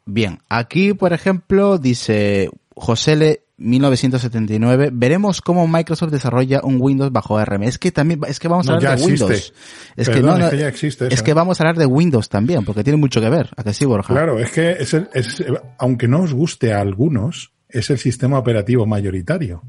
Bien, 0.06 0.38
aquí, 0.48 0.92
por 0.94 1.12
ejemplo, 1.12 1.78
dice 1.78 2.50
José 2.74 3.42
1979, 3.56 4.90
veremos 4.92 5.40
cómo 5.40 5.66
Microsoft 5.68 6.10
desarrolla 6.10 6.60
un 6.64 6.78
Windows 6.80 7.12
bajo 7.12 7.38
ARM. 7.38 7.62
Es 7.64 7.78
que 7.78 7.92
también, 7.92 8.20
es 8.26 8.38
que 8.40 8.48
vamos 8.48 8.66
a 8.68 8.72
No, 8.72 8.76
hablar 8.78 8.98
de 8.98 9.04
existe. 9.04 9.24
Windows. 9.24 9.54
Es 9.96 10.08
que 10.08 10.14
Perdón, 10.16 10.30
no, 10.30 10.38
no, 10.38 10.44
es 10.46 10.50
que 10.50 10.58
ya 10.58 10.68
existe 10.68 11.14
es 11.14 11.22
que 11.22 11.34
vamos 11.34 11.60
a 11.60 11.62
hablar 11.62 11.76
de 11.78 11.86
Windows 11.86 12.28
también, 12.28 12.64
porque 12.64 12.82
tiene 12.82 12.96
mucho 12.96 13.20
que 13.20 13.30
ver. 13.30 13.50
¿A 13.56 13.62
que 13.62 13.72
sí, 13.72 13.84
Borja? 13.84 14.12
Claro, 14.12 14.38
es 14.40 14.50
que 14.50 14.72
es 14.72 14.94
el- 14.94 15.08
es- 15.14 15.44
aunque 15.78 16.08
no 16.08 16.22
os 16.22 16.32
guste 16.34 16.72
a 16.72 16.80
algunos, 16.80 17.52
es 17.68 17.90
el 17.90 17.98
sistema 17.98 18.38
operativo 18.38 18.86
mayoritario. 18.86 19.62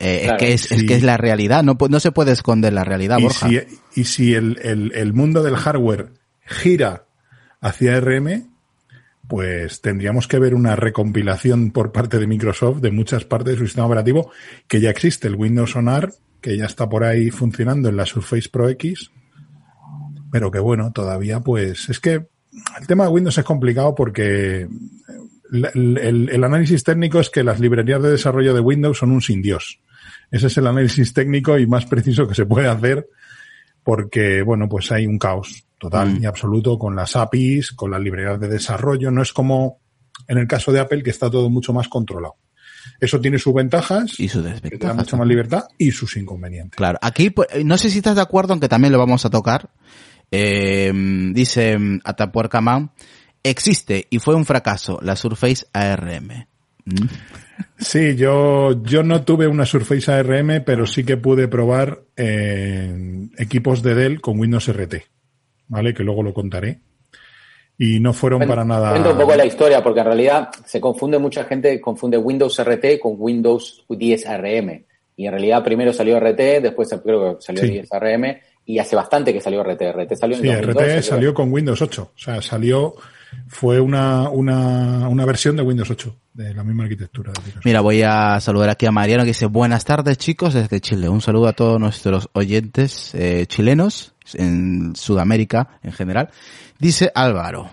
Eh, 0.00 0.20
Claro, 0.24 0.36
es, 0.36 0.40
que 0.42 0.52
es, 0.54 0.72
es 0.72 0.84
que 0.84 0.94
es 0.94 1.02
la 1.02 1.16
realidad, 1.16 1.62
no, 1.62 1.76
no 1.88 2.00
se 2.00 2.12
puede 2.12 2.32
esconder 2.32 2.72
la 2.72 2.84
realidad, 2.84 3.18
y 3.18 3.22
Borja. 3.22 3.48
si, 3.48 3.60
y 4.00 4.04
si 4.04 4.34
el, 4.34 4.58
el- 4.62 4.92
el 4.94 5.12
mundo 5.14 5.42
del 5.42 5.56
hardware 5.56 6.12
gira 6.44 7.06
hacia 7.60 7.98
RM, 8.00 8.46
pues 9.28 9.82
tendríamos 9.82 10.26
que 10.26 10.38
ver 10.38 10.54
una 10.54 10.74
recompilación 10.74 11.70
por 11.70 11.92
parte 11.92 12.18
de 12.18 12.26
Microsoft 12.26 12.80
de 12.80 12.90
muchas 12.90 13.24
partes 13.24 13.52
de 13.54 13.58
su 13.58 13.66
sistema 13.66 13.86
operativo 13.86 14.30
que 14.66 14.80
ya 14.80 14.90
existe, 14.90 15.28
el 15.28 15.34
Windows 15.36 15.76
On 15.76 15.88
ARM, 15.88 16.12
que 16.40 16.56
ya 16.56 16.64
está 16.64 16.88
por 16.88 17.04
ahí 17.04 17.30
funcionando 17.30 17.88
en 17.90 17.96
la 17.96 18.06
Surface 18.06 18.48
Pro 18.48 18.68
X, 18.70 19.10
pero 20.32 20.50
que 20.50 20.58
bueno, 20.60 20.92
todavía 20.92 21.40
pues 21.40 21.88
es 21.90 22.00
que 22.00 22.12
el 22.80 22.86
tema 22.86 23.04
de 23.04 23.10
Windows 23.10 23.36
es 23.38 23.44
complicado 23.44 23.94
porque 23.94 24.66
el- 25.74 26.28
el 26.30 26.44
análisis 26.44 26.82
técnico 26.82 27.20
es 27.20 27.30
que 27.30 27.44
las 27.44 27.60
librerías 27.60 28.02
de 28.02 28.10
desarrollo 28.10 28.54
de 28.54 28.60
Windows 28.60 28.98
son 28.98 29.10
un 29.12 29.20
sin 29.20 29.42
Dios. 29.42 29.80
Ese 30.30 30.46
es 30.48 30.56
el 30.58 30.66
análisis 30.66 31.12
técnico 31.12 31.58
y 31.58 31.66
más 31.66 31.86
preciso 31.86 32.26
que 32.26 32.34
se 32.34 32.46
puede 32.46 32.68
hacer 32.68 33.06
porque, 33.82 34.42
bueno, 34.42 34.68
pues 34.68 34.90
hay 34.92 35.06
un 35.06 35.18
caos 35.18 35.64
total 35.78 36.14
Mm. 36.18 36.22
y 36.22 36.26
absoluto 36.26 36.78
con 36.78 36.94
las 36.96 37.16
APIs, 37.16 37.72
con 37.72 37.90
las 37.90 38.00
librerías 38.00 38.38
de 38.40 38.48
desarrollo. 38.48 39.10
No 39.10 39.22
es 39.22 39.32
como 39.32 39.80
en 40.26 40.38
el 40.38 40.46
caso 40.48 40.72
de 40.72 40.80
Apple 40.80 41.02
que 41.02 41.10
está 41.10 41.30
todo 41.30 41.48
mucho 41.50 41.72
más 41.72 41.88
controlado. 41.88 42.36
Eso 43.00 43.20
tiene 43.20 43.38
sus 43.38 43.52
ventajas, 43.54 44.18
Y 44.18 44.28
sus 44.28 44.42
que 44.42 44.48
te 44.50 44.54
da 44.54 44.60
desventajas. 44.60 44.96
mucha 44.96 45.16
más 45.16 45.26
libertad, 45.28 45.64
y 45.78 45.90
sus 45.90 46.16
inconvenientes. 46.16 46.76
Claro, 46.76 46.98
aquí 47.02 47.30
pues, 47.30 47.48
no 47.64 47.76
sé 47.78 47.90
si 47.90 47.98
estás 47.98 48.16
de 48.16 48.22
acuerdo, 48.22 48.52
aunque 48.54 48.68
también 48.68 48.92
lo 48.92 48.98
vamos 48.98 49.24
a 49.24 49.30
tocar. 49.30 49.70
Eh, 50.30 50.92
dice 51.32 51.78
mm, 51.78 52.00
Atapuercaman, 52.04 52.90
existe 53.42 54.06
y 54.10 54.18
fue 54.18 54.34
un 54.34 54.44
fracaso 54.44 54.98
la 55.02 55.16
Surface 55.16 55.66
ARM. 55.72 56.46
Mm. 56.84 57.06
Sí, 57.78 58.16
yo, 58.16 58.82
yo 58.82 59.02
no 59.02 59.22
tuve 59.22 59.46
una 59.48 59.66
Surface 59.66 60.10
ARM, 60.12 60.62
pero 60.64 60.86
sí 60.86 61.04
que 61.04 61.16
pude 61.16 61.48
probar 61.48 62.02
eh, 62.16 63.28
equipos 63.36 63.82
de 63.82 63.94
Dell 63.94 64.20
con 64.20 64.38
Windows 64.38 64.68
RT, 64.72 64.94
¿vale? 65.68 65.94
Que 65.94 66.02
luego 66.02 66.22
lo 66.22 66.34
contaré. 66.34 66.80
Y 67.80 68.00
no 68.00 68.12
fueron 68.12 68.40
para 68.46 68.64
nada. 68.64 68.90
Cuento 68.90 69.12
un 69.12 69.18
poco 69.18 69.36
la 69.36 69.46
historia, 69.46 69.82
porque 69.82 70.00
en 70.00 70.06
realidad 70.06 70.48
se 70.66 70.80
confunde, 70.80 71.18
mucha 71.18 71.44
gente 71.44 71.80
confunde 71.80 72.18
Windows 72.18 72.60
RT 72.60 72.98
con 73.00 73.14
Windows 73.16 73.84
10 73.88 74.26
ARM. 74.26 74.84
Y 75.16 75.26
en 75.26 75.32
realidad 75.32 75.62
primero 75.62 75.92
salió 75.92 76.18
RT, 76.18 76.60
después 76.60 76.88
creo 77.04 77.36
que 77.38 77.42
salió 77.42 77.62
Sí. 77.62 77.70
10 77.70 77.92
ARM, 77.92 78.36
y 78.66 78.78
hace 78.80 78.96
bastante 78.96 79.32
que 79.32 79.40
salió 79.40 79.62
RT. 79.62 79.92
RT 79.92 80.16
salió 80.16 80.36
en 80.36 80.42
Sí, 80.42 80.48
2002, 80.48 80.82
RT 80.82 81.02
salió 81.02 81.32
con 81.32 81.52
Windows 81.52 81.80
8. 81.80 82.12
O 82.14 82.18
sea, 82.18 82.42
salió, 82.42 82.94
fue 83.46 83.80
una, 83.80 84.28
una, 84.28 85.08
una 85.08 85.24
versión 85.24 85.54
de 85.54 85.62
Windows 85.62 85.90
8, 85.90 86.16
de 86.34 86.54
la 86.54 86.64
misma 86.64 86.82
arquitectura. 86.82 87.32
Mira, 87.64 87.80
voy 87.80 88.02
a 88.02 88.40
saludar 88.40 88.70
aquí 88.70 88.86
a 88.86 88.90
Mariano 88.90 89.22
que 89.22 89.28
dice 89.28 89.46
buenas 89.46 89.84
tardes 89.84 90.18
chicos 90.18 90.52
desde 90.54 90.80
Chile. 90.80 91.08
Un 91.08 91.20
saludo 91.20 91.46
a 91.46 91.52
todos 91.52 91.78
nuestros 91.80 92.28
oyentes 92.32 93.14
eh, 93.14 93.46
chilenos 93.46 94.14
en 94.34 94.94
Sudamérica 94.96 95.78
en 95.82 95.92
general. 95.92 96.30
Dice 96.78 97.10
Álvaro, 97.14 97.70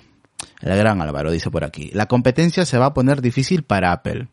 el 0.62 0.78
gran 0.78 1.02
Álvaro 1.02 1.32
dice 1.32 1.52
por 1.52 1.64
aquí, 1.64 1.92
la 1.94 2.08
competencia 2.08 2.66
se 2.66 2.78
va 2.78 2.88
a 2.88 2.94
poner 2.94 3.22
difícil 3.22 3.64
para 3.64 3.92
Apple. 3.92 4.28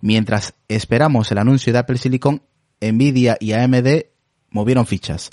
Mientras 0.00 0.54
esperamos 0.68 1.30
el 1.30 1.38
anuncio 1.38 1.72
de 1.72 1.78
Apple 1.78 1.98
Silicon, 1.98 2.42
Nvidia 2.80 3.36
y 3.38 3.52
AMD 3.52 4.06
movieron 4.50 4.86
fichas. 4.86 5.30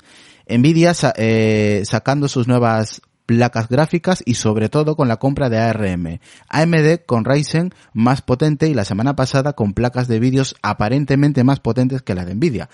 Nvidia 0.48 0.92
eh, 1.16 1.82
sacando 1.84 2.28
sus 2.28 2.48
nuevas 2.48 3.02
placas 3.28 3.68
gráficas 3.68 4.22
y 4.24 4.34
sobre 4.34 4.70
todo 4.70 4.96
con 4.96 5.06
la 5.06 5.18
compra 5.18 5.50
de 5.50 5.58
ARM. 5.58 6.18
AMD 6.48 7.04
con 7.04 7.26
Ryzen 7.26 7.74
más 7.92 8.22
potente 8.22 8.68
y 8.68 8.74
la 8.74 8.86
semana 8.86 9.16
pasada 9.16 9.52
con 9.52 9.74
placas 9.74 10.08
de 10.08 10.18
vídeos 10.18 10.56
aparentemente 10.62 11.44
más 11.44 11.60
potentes 11.60 12.00
que 12.00 12.14
la 12.14 12.24
de 12.24 12.34
Nvidia. 12.34 12.70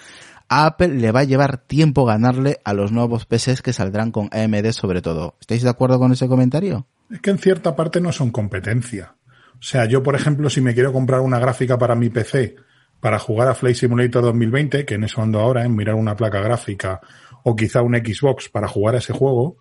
A 0.48 0.66
Apple 0.66 0.88
le 0.94 1.10
va 1.10 1.20
a 1.20 1.24
llevar 1.24 1.58
tiempo 1.58 2.04
ganarle 2.04 2.60
a 2.64 2.74
los 2.74 2.92
nuevos 2.92 3.26
PCs 3.26 3.62
que 3.62 3.72
saldrán 3.72 4.10
con 4.12 4.28
AMD 4.32 4.70
sobre 4.72 5.02
todo. 5.02 5.36
¿Estáis 5.40 5.62
de 5.62 5.70
acuerdo 5.70 5.98
con 5.98 6.12
ese 6.12 6.28
comentario? 6.28 6.86
Es 7.10 7.20
que 7.20 7.30
en 7.30 7.38
cierta 7.38 7.74
parte 7.74 8.00
no 8.00 8.12
son 8.12 8.30
competencia. 8.30 9.16
O 9.54 9.62
sea, 9.62 9.86
yo, 9.86 10.02
por 10.02 10.14
ejemplo, 10.14 10.50
si 10.50 10.60
me 10.60 10.74
quiero 10.74 10.92
comprar 10.92 11.20
una 11.20 11.38
gráfica 11.38 11.78
para 11.78 11.94
mi 11.94 12.10
PC 12.10 12.56
para 13.00 13.18
jugar 13.18 13.48
a 13.48 13.54
Flight 13.54 13.76
Simulator 13.76 14.22
2020, 14.22 14.84
que 14.84 14.94
en 14.94 15.04
eso 15.04 15.20
ando 15.22 15.40
ahora, 15.40 15.64
en 15.64 15.74
mirar 15.76 15.94
una 15.94 16.16
placa 16.16 16.40
gráfica 16.40 17.00
o 17.42 17.54
quizá 17.56 17.82
un 17.82 17.94
Xbox 17.94 18.48
para 18.48 18.68
jugar 18.68 18.94
a 18.94 18.98
ese 18.98 19.12
juego, 19.12 19.58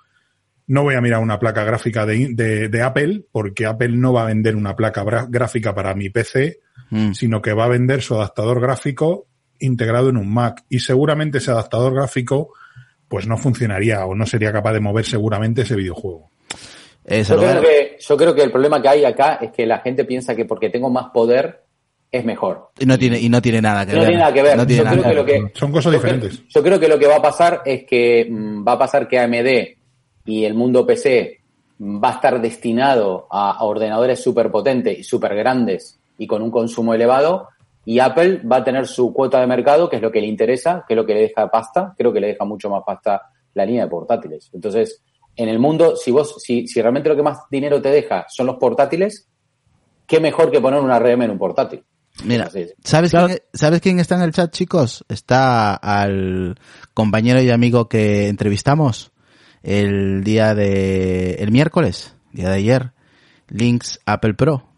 no 0.68 0.84
voy 0.84 0.96
a 0.96 1.02
mirar 1.02 1.22
una 1.22 1.40
placa 1.40 1.64
gráfica 1.66 2.06
de, 2.06 2.30
de- 2.34 2.70
de 2.70 2.82
Apple, 2.82 3.26
porque 3.32 3.66
Apple 3.66 3.90
no 3.98 4.14
va 4.14 4.24
a 4.24 4.28
vender 4.28 4.56
una 4.56 4.76
placa 4.76 5.04
gráfica 5.30 5.74
para 5.76 5.94
mi 5.94 6.10
PC, 6.10 6.60
Mm. 6.90 7.14
sino 7.14 7.42
que 7.42 7.54
va 7.54 7.66
a 7.66 7.70
vender 7.70 8.02
su 8.02 8.14
adaptador 8.16 8.62
gráfico 8.62 9.28
integrado 9.64 10.10
en 10.10 10.18
un 10.18 10.32
Mac. 10.34 10.64
Y 10.70 10.80
seguramente 10.80 11.40
ese 11.40 11.52
adaptador 11.52 11.94
gráfico 11.94 12.54
pues 13.08 13.28
no 13.28 13.38
funcionaría 13.38 14.06
o 14.06 14.16
no 14.16 14.26
sería 14.26 14.52
capaz 14.52 14.74
de 14.74 14.80
mover 14.80 15.06
seguramente 15.06 15.62
ese 15.62 15.76
videojuego. 15.76 16.30
Yo 17.06 17.38
creo, 17.38 17.62
que, 17.62 17.98
yo 18.00 18.18
creo 18.18 18.34
que 18.34 18.44
el 18.44 18.52
problema 18.52 18.82
que 18.82 18.88
hay 18.90 19.06
acá 19.06 19.36
es 19.42 19.52
que 19.52 19.66
la 19.66 19.80
gente 19.80 20.06
piensa 20.06 20.36
que 20.36 20.46
porque 20.46 20.70
tengo 20.70 20.90
más 20.90 21.08
poder 21.12 21.64
es 22.12 22.24
mejor. 22.24 22.70
Y 22.80 22.86
no 22.86 22.98
tiene, 22.98 23.20
y 23.20 23.28
no 23.28 23.42
tiene 23.42 23.62
nada 23.62 23.86
que 23.86 23.92
No 23.94 24.00
ver. 24.00 24.08
tiene 24.08 24.20
nada 24.22 24.34
que 24.34 24.42
ver. 24.42 24.58
No 24.58 24.66
tiene 24.66 24.78
Yo 24.80 24.86
nada 24.86 24.98
creo 24.98 25.04
que 25.04 25.10
que 25.10 25.16
lo 25.16 25.44
ver. 25.44 25.52
que- 25.54 25.60
Son 25.60 25.72
cosas 25.72 25.94
yo 25.94 26.00
creo- 26.00 26.14
diferentes. 26.14 26.48
Yo 26.48 26.64
creo 26.64 26.80
que 26.80 26.88
lo 26.88 26.98
que 26.98 27.08
va 27.08 27.18
a 27.18 27.22
pasar 27.22 27.62
es 27.66 27.84
que 27.84 28.28
mm, 28.30 28.66
va 28.68 28.72
a 28.74 28.80
pasar 28.80 29.08
que 29.08 29.20
AMD 29.20 29.78
y 30.26 30.46
el 30.46 30.54
mundo 30.54 30.86
PC 30.86 31.42
va 31.82 32.10
a 32.10 32.14
estar 32.14 32.40
destinado 32.42 33.28
a, 33.30 33.52
a 33.58 33.64
ordenadores 33.64 34.24
súper 34.24 34.50
potentes 34.50 34.98
y 35.00 35.04
súper 35.04 35.36
grandes 35.36 36.00
y 36.18 36.26
con 36.26 36.42
un 36.42 36.52
consumo 36.52 36.94
elevado 36.94 37.50
y 37.86 38.00
Apple 38.00 38.42
va 38.50 38.58
a 38.58 38.64
tener 38.64 38.88
su 38.88 39.14
cuota 39.14 39.40
de 39.40 39.48
mercado, 39.48 39.90
que 39.90 39.98
es 39.98 40.02
lo 40.02 40.12
que 40.12 40.22
le 40.22 40.28
interesa, 40.28 40.86
que 40.88 40.94
es 40.94 40.98
lo 40.98 41.06
que 41.06 41.14
le 41.14 41.22
deja 41.22 41.50
pasta, 41.50 41.94
creo 41.98 42.14
que 42.14 42.22
le 42.22 42.28
deja 42.28 42.46
mucho 42.46 42.70
más 42.70 42.84
pasta 42.86 43.22
la 43.54 43.66
línea 43.66 43.84
de 43.84 43.90
portátiles. 43.90 44.50
Entonces, 44.54 45.02
en 45.36 45.50
el 45.50 45.60
mundo, 45.60 45.96
si 45.96 46.12
vos, 46.12 46.36
si, 46.42 46.68
si 46.68 46.82
realmente 46.82 47.10
lo 47.10 47.16
que 47.16 47.24
más 47.24 47.40
dinero 47.50 47.82
te 47.82 47.90
deja 47.90 48.26
son 48.30 48.48
los 48.48 48.58
portátiles, 48.58 49.28
qué 50.08 50.20
mejor 50.20 50.52
que 50.52 50.62
poner 50.62 50.80
una 50.80 51.00
RM 51.00 51.24
en 51.24 51.32
un 51.32 51.38
portátil. 51.38 51.84
Mira. 52.24 52.50
¿sabes, 52.84 53.12
Claro. 53.12 53.28
quién, 53.28 53.40
¿sabes 53.54 53.82
quién 53.82 54.00
está 54.00 54.16
en 54.16 54.22
el 54.22 54.32
chat, 54.32 54.52
chicos? 54.52 55.04
Está 55.10 55.74
al 55.74 56.56
compañero 56.94 57.42
y 57.42 57.50
amigo 57.50 57.90
que 57.90 58.28
entrevistamos 58.28 59.12
el 59.64 60.24
día 60.24 60.54
de, 60.54 61.36
el 61.36 61.52
miércoles, 61.52 62.16
día 62.32 62.50
de 62.50 62.56
ayer, 62.56 62.92
Links 63.48 64.00
Apple 64.06 64.36
Pro. 64.36 64.73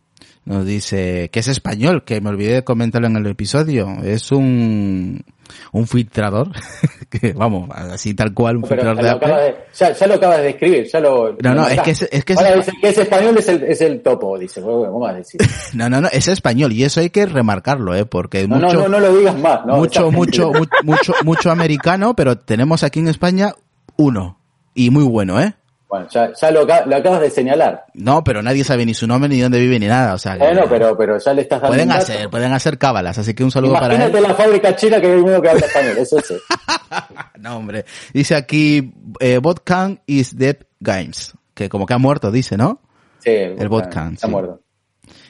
Nos 0.46 0.64
dice 0.64 1.30
que 1.32 1.40
es 1.40 1.48
español, 1.48 2.04
que 2.06 2.22
me 2.22 2.30
olvidé 2.30 2.54
de 2.54 2.64
comentarlo 2.64 3.08
en 3.08 3.16
el 3.16 3.26
episodio. 3.26 3.88
Es 4.04 4.32
un, 4.32 5.24
un 5.72 5.88
filtrador, 5.88 6.52
que 7.10 7.34
vamos, 7.34 7.68
así 7.74 8.14
tal 8.14 8.32
cual, 8.32 8.58
un 8.58 8.62
Pero 8.62 8.76
filtrador 8.84 9.04
de 9.04 9.10
Apple. 9.10 9.44
de, 9.44 9.56
ya, 9.74 9.92
ya 9.94 10.06
lo 10.06 10.14
acabas 10.14 10.42
de 10.44 10.50
escribir, 10.50 10.88
ya 10.92 11.00
lo. 11.00 11.36
No, 11.42 11.56
no, 11.56 11.68
es 11.68 11.82
que 11.82 11.92
es- 11.92 12.08
es 12.12 12.24
que 12.24 12.34
es- 12.34 12.40
Ahora 12.40 12.56
dice 12.58 12.72
que 12.80 12.90
es 12.90 12.98
español, 13.00 13.36
es 13.40 13.48
el, 13.50 13.64
es 13.64 13.82
el 13.82 14.02
topo, 14.04 14.38
dice. 14.38 14.62
Bueno, 14.62 14.82
vamos 14.94 15.10
a 15.10 15.14
decir. 15.14 15.42
No, 15.74 15.90
no, 15.90 16.00
no, 16.00 16.10
es 16.12 16.28
español 16.28 16.72
y 16.74 16.84
eso 16.84 17.00
hay 17.02 17.10
que 17.10 17.26
remarcarlo, 17.26 17.96
eh, 17.96 18.06
porque 18.06 18.48
No, 18.48 18.58
mucho, 18.58 18.74
no, 18.76 18.82
no, 18.84 18.90
no 18.90 19.00
lo 19.00 19.18
digas 19.18 19.38
más. 19.40 19.66
No, 19.66 19.78
mucho, 19.78 20.12
mucho, 20.12 20.54
gente- 20.54 20.70
mu- 20.84 20.92
mucho, 20.92 21.14
mucho 21.24 21.50
americano, 21.50 22.16
pero 22.16 22.38
tenemos 22.38 22.84
aquí 22.84 23.00
en 23.00 23.08
España 23.08 23.54
uno. 23.98 24.40
Y 24.76 24.92
muy 24.92 25.06
bueno, 25.06 25.42
¿eh? 25.42 25.56
Bueno, 25.88 26.08
ya, 26.12 26.32
ya 26.34 26.52
lo, 26.52 26.62
aca- 26.64 26.86
lo 26.86 26.96
acabas 26.96 27.22
de 27.22 27.30
señalar. 27.30 27.86
No, 27.94 28.24
pero 28.24 28.42
nadie 28.42 28.64
sabe 28.64 28.86
ni 28.86 28.94
su 28.96 29.06
nombre, 29.06 29.30
ni 29.30 29.40
dónde 29.40 29.60
vive, 29.60 29.80
ni 29.80 29.86
nada. 29.88 30.16
O 30.16 30.18
sea, 30.18 30.36
Bueno, 30.36 30.64
pero, 30.68 30.98
pero 30.98 31.18
ya 31.20 31.34
le 31.34 31.44
estás 31.44 31.62
dando. 31.62 31.74
pueden 31.74 31.90
dato. 31.90 32.02
hacer, 32.02 32.30
pueden 32.30 32.54
hacer 32.54 32.78
cábalas. 32.78 33.18
Así 33.20 33.34
que 33.36 33.44
un 33.44 33.52
saludo 33.52 33.74
para 33.74 33.94
Imagínate 33.94 34.18
él. 34.18 34.24
la 34.24 34.34
fábrica 34.34 34.76
china 34.76 35.00
que 35.00 35.08
hay 35.08 35.20
uno 35.20 35.42
que 35.42 35.50
habla 35.50 35.66
español, 35.66 35.98
es 35.98 36.12
ese. 36.14 36.38
No, 37.40 37.58
hombre. 37.58 37.86
Dice 38.14 38.36
aquí, 38.36 38.94
eh, 39.20 39.38
Botcan 39.38 40.02
is 40.08 40.36
dead 40.36 40.58
games. 40.80 41.34
Que 41.54 41.70
como 41.70 41.86
que 41.86 41.94
ha 41.94 41.98
muerto, 42.00 42.32
dice, 42.32 42.58
¿no? 42.58 42.82
Sí, 43.20 43.30
El 43.32 43.70
Botcan, 43.70 44.14
Está 44.16 44.28
sí. 44.28 44.32
muerto. 44.32 44.62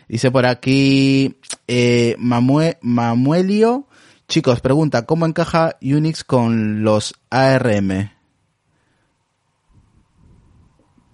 Dice 0.08 0.32
por 0.32 0.46
aquí, 0.46 1.38
eh, 1.68 2.16
Mamue- 2.18 2.78
Mamuelio. 2.82 3.88
Chicos, 4.28 4.60
pregunta, 4.62 5.06
¿cómo 5.06 5.26
encaja 5.26 5.76
Unix 5.82 6.24
con 6.24 6.84
los 6.84 7.14
ARM? 7.30 8.12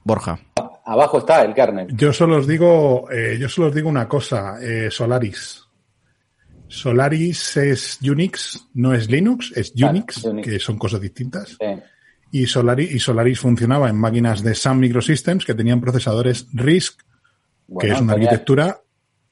Borja. 0.03 0.39
Abajo 0.85 1.19
está 1.19 1.43
el 1.43 1.53
kernel. 1.53 1.87
Yo 1.95 2.11
solo 2.11 2.37
os 2.37 2.47
digo, 2.47 3.09
eh, 3.11 3.37
yo 3.39 3.47
solo 3.47 3.67
os 3.67 3.75
digo 3.75 3.87
una 3.89 4.07
cosa, 4.07 4.55
eh, 4.61 4.89
Solaris. 4.91 5.63
Solaris 6.67 7.57
es 7.57 7.99
Unix, 8.01 8.65
no 8.75 8.93
es 8.93 9.09
Linux, 9.09 9.51
es 9.55 9.71
Claro, 9.71 9.91
Unix, 9.91 10.23
que 10.43 10.59
son 10.59 10.77
cosas 10.77 11.01
distintas. 11.01 11.57
Sí. 11.59 11.65
Y 12.31 12.45
Solaris, 12.47 12.91
y 12.91 12.99
Solaris 12.99 13.39
funcionaba 13.39 13.89
en 13.89 13.97
máquinas 13.97 14.41
de 14.41 14.55
Sun 14.55 14.79
Microsystems 14.79 15.45
que 15.45 15.53
tenían 15.53 15.81
procesadores 15.81 16.47
RISC, 16.53 17.01
que 17.79 17.87
es 17.89 17.99
una 17.99 18.13
arquitectura 18.13 18.79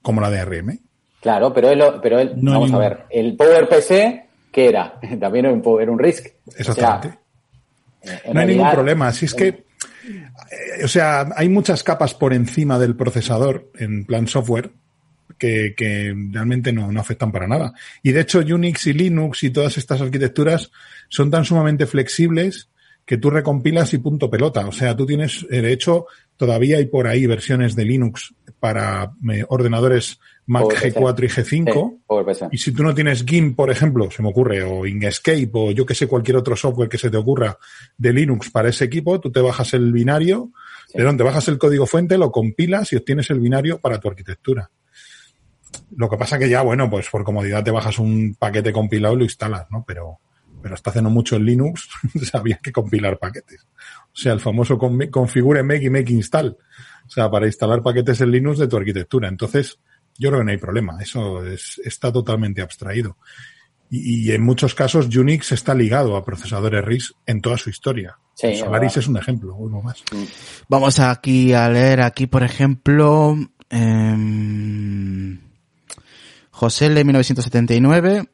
como 0.01 0.19
la 0.19 0.29
de 0.29 0.39
ARM. 0.39 0.79
Claro, 1.21 1.53
pero 1.53 1.69
él, 1.69 1.79
lo- 1.79 2.01
pero 2.01 2.19
él 2.19 2.33
No 2.37 2.51
vamos 2.53 2.73
a 2.73 2.77
ver, 2.77 3.05
el 3.09 3.35
PowerPC, 3.37 4.25
¿qué 4.51 4.67
era? 4.69 4.99
También 5.19 5.45
era 5.45 5.53
un, 5.53 5.81
era 5.81 5.91
un 5.91 5.99
RISC. 5.99 6.25
Exactamente. 6.57 7.19
O 8.01 8.07
sea, 8.07 8.21
en 8.25 8.33
no 8.33 8.39
hay 8.41 8.47
ningún 8.47 8.71
problema. 8.71 9.11
Si 9.13 9.25
es 9.25 9.33
que, 9.33 9.47
eh, 9.47 9.65
o 10.83 10.87
sea, 10.87 11.29
hay 11.35 11.49
muchas 11.49 11.83
capas 11.83 12.13
por 12.13 12.33
encima 12.33 12.79
del 12.79 12.95
procesador 12.95 13.71
en 13.77 14.05
plan 14.05 14.27
software 14.27 14.71
que, 15.37 15.73
que 15.75 16.13
realmente 16.31 16.71
no, 16.73 16.91
no 16.91 16.99
afectan 16.99 17.31
para 17.31 17.47
nada. 17.47 17.73
Y 18.03 18.11
de 18.11 18.21
hecho 18.21 18.39
Unix 18.39 18.87
y 18.87 18.93
Linux 18.93 19.43
y 19.43 19.49
todas 19.49 19.77
estas 19.77 20.01
arquitecturas 20.01 20.71
son 21.07 21.31
tan 21.31 21.45
sumamente 21.45 21.85
flexibles 21.85 22.69
que 23.09 23.17
tú 23.17 23.31
recompilas 23.31 23.91
y 23.95 23.97
punto 23.97 24.29
pelota. 24.29 24.67
O 24.67 24.71
sea, 24.71 24.95
tú 24.95 25.07
tienes, 25.07 25.43
eh, 25.49 25.63
de 25.63 25.73
hecho, 25.73 26.05
todavía 26.37 26.77
hay 26.77 26.85
por 26.85 27.07
ahí 27.07 27.25
versiones 27.25 27.75
de 27.75 27.85
Linux 27.85 28.35
para 28.59 29.11
eh, 29.31 29.45
ordenadores 29.49 30.19
Mac 30.45 30.63
PowerPC. 30.63 30.95
G4 30.95 31.23
y 31.23 31.27
G5. 31.27 31.89
Sí, 31.91 31.97
PowerPC. 32.07 32.47
Y 32.51 32.57
si 32.57 32.71
tú 32.71 32.83
no 32.83 32.93
tienes 32.93 33.23
GIMP, 33.23 33.55
por 33.55 33.69
ejemplo, 33.69 34.09
se 34.11 34.21
me 34.21 34.29
ocurre, 34.29 34.63
o 34.63 34.85
Inkscape, 34.85 35.49
o 35.53 35.71
yo 35.71 35.85
que 35.85 35.95
sé, 35.95 36.07
cualquier 36.07 36.37
otro 36.37 36.55
software 36.55 36.89
que 36.89 36.97
se 36.97 37.09
te 37.09 37.17
ocurra 37.17 37.57
de 37.97 38.13
Linux 38.13 38.49
para 38.49 38.69
ese 38.69 38.85
equipo, 38.85 39.19
tú 39.19 39.31
te 39.31 39.41
bajas 39.41 39.73
el 39.73 39.91
binario, 39.91 40.51
Sí. 40.87 40.97
de 40.97 41.03
donde 41.03 41.23
bajas 41.23 41.47
el 41.49 41.59
código 41.59 41.85
fuente, 41.85 42.17
lo 42.17 42.31
compilas 42.31 42.91
y 42.93 42.95
obtienes 42.95 43.29
el 43.29 43.39
binario 43.39 43.77
para 43.79 43.99
tu 43.99 44.07
arquitectura. 44.07 44.71
Lo 45.95 46.09
que 46.09 46.17
pasa 46.17 46.39
que 46.39 46.49
ya, 46.49 46.61
bueno, 46.63 46.89
pues 46.89 47.07
por 47.09 47.23
comodidad 47.23 47.63
te 47.63 47.69
bajas 47.71 47.99
un 47.99 48.35
paquete 48.39 48.71
compilado 48.73 49.13
y 49.13 49.17
lo 49.19 49.23
instalas, 49.23 49.67
¿no? 49.69 49.83
Pero, 49.87 50.17
pero 50.63 50.73
hasta 50.73 50.89
hace 50.89 51.01
no 51.03 51.11
mucho 51.11 51.35
en 51.35 51.45
Linux 51.45 51.89
había 52.33 52.57
que 52.57 52.71
compilar 52.71 53.19
paquetes. 53.19 53.67
O 54.05 54.15
sea, 54.15 54.33
el 54.33 54.39
famoso 54.39 54.79
con- 54.79 55.07
configure 55.11 55.61
make 55.61 55.85
y 55.85 55.89
make 55.91 56.11
install. 56.11 56.57
O 57.09 57.11
sea, 57.11 57.29
para 57.29 57.47
instalar 57.47 57.81
paquetes 57.81 58.21
en 58.21 58.29
Linux 58.31 58.59
de 58.59 58.67
tu 58.67 58.77
arquitectura. 58.77 59.27
Entonces, 59.27 59.79
yo 60.17 60.29
creo 60.29 60.39
que 60.41 60.45
no 60.45 60.51
hay 60.51 60.57
problema. 60.57 61.01
Eso 61.01 61.43
es- 61.45 61.81
está 61.83 62.11
totalmente 62.13 62.61
abstraído. 62.61 63.17
Y, 63.89 64.27
y 64.29 64.31
en 64.31 64.43
muchos 64.43 64.75
casos 64.75 65.07
Unix 65.15 65.51
está 65.51 65.73
ligado 65.73 66.15
a 66.15 66.23
procesadores 66.23 66.85
RISC 66.85 67.11
en 67.25 67.41
toda 67.41 67.57
su 67.57 67.71
historia. 67.71 68.17
Sí, 68.35 68.55
Solaris 68.55 68.95
es 68.97 69.07
un 69.07 69.17
ejemplo, 69.17 69.55
uno 69.55 69.81
más. 69.81 70.03
Vamos 70.69 70.99
aquí 70.99 71.53
a 71.53 71.67
leer 71.69 72.01
aquí, 72.01 72.27
por 72.27 72.43
ejemplo, 72.43 73.35
em, 73.69 75.39
José 76.51 76.85
L. 76.87 77.03
1979. 77.03 78.25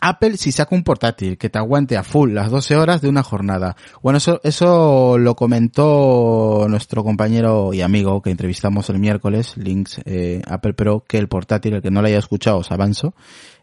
Apple 0.00 0.36
si 0.36 0.52
saca 0.52 0.74
un 0.74 0.82
portátil 0.82 1.38
que 1.38 1.48
te 1.48 1.58
aguante 1.58 1.96
a 1.96 2.02
full 2.02 2.32
las 2.32 2.50
12 2.50 2.76
horas 2.76 3.00
de 3.00 3.08
una 3.08 3.22
jornada. 3.22 3.76
Bueno, 4.02 4.18
eso, 4.18 4.40
eso 4.44 5.16
lo 5.18 5.34
comentó 5.34 6.66
nuestro 6.68 7.02
compañero 7.02 7.72
y 7.72 7.80
amigo 7.80 8.20
que 8.22 8.30
entrevistamos 8.30 8.90
el 8.90 8.98
miércoles, 8.98 9.56
Links 9.56 10.00
eh, 10.04 10.42
Apple 10.46 10.74
Pro, 10.74 11.04
que 11.06 11.18
el 11.18 11.28
portátil, 11.28 11.74
el 11.74 11.82
que 11.82 11.90
no 11.90 12.02
lo 12.02 12.08
haya 12.08 12.18
escuchado, 12.18 12.58
os 12.58 12.70
avanzo, 12.70 13.14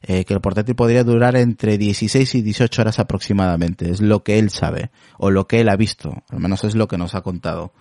eh, 0.01 0.25
que 0.25 0.33
el 0.33 0.41
portátil 0.41 0.75
podría 0.75 1.03
durar 1.03 1.35
entre 1.35 1.77
16 1.77 2.35
y 2.35 2.41
18 2.41 2.81
horas 2.81 2.99
aproximadamente. 2.99 3.89
Es 3.91 4.01
lo 4.01 4.23
que 4.23 4.39
él 4.39 4.49
sabe, 4.49 4.91
o 5.17 5.29
lo 5.29 5.47
que 5.47 5.61
él 5.61 5.69
ha 5.69 5.75
visto, 5.75 6.23
al 6.29 6.39
menos 6.39 6.63
es 6.63 6.75
lo 6.75 6.87
que 6.87 6.97
nos 6.97 7.15
ha 7.15 7.21
contado. 7.21 7.71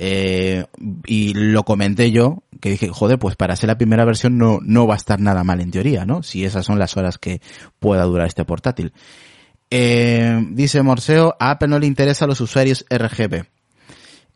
Eh, 0.00 0.64
y 1.06 1.34
lo 1.34 1.64
comenté 1.64 2.12
yo, 2.12 2.44
que 2.60 2.70
dije, 2.70 2.88
joder, 2.88 3.18
pues 3.18 3.34
para 3.34 3.56
ser 3.56 3.66
la 3.66 3.78
primera 3.78 4.04
versión 4.04 4.38
no, 4.38 4.60
no 4.62 4.86
va 4.86 4.94
a 4.94 4.96
estar 4.96 5.18
nada 5.18 5.42
mal 5.42 5.60
en 5.60 5.72
teoría, 5.72 6.04
¿no? 6.04 6.22
Si 6.22 6.44
esas 6.44 6.64
son 6.64 6.78
las 6.78 6.96
horas 6.96 7.18
que 7.18 7.40
pueda 7.80 8.04
durar 8.04 8.28
este 8.28 8.44
portátil. 8.44 8.92
Eh, 9.72 10.40
dice 10.52 10.82
Morseo, 10.82 11.34
a 11.40 11.50
Apple 11.50 11.66
no 11.66 11.80
le 11.80 11.88
interesa 11.88 12.26
a 12.26 12.28
los 12.28 12.40
usuarios 12.40 12.86
RGB. 12.88 13.46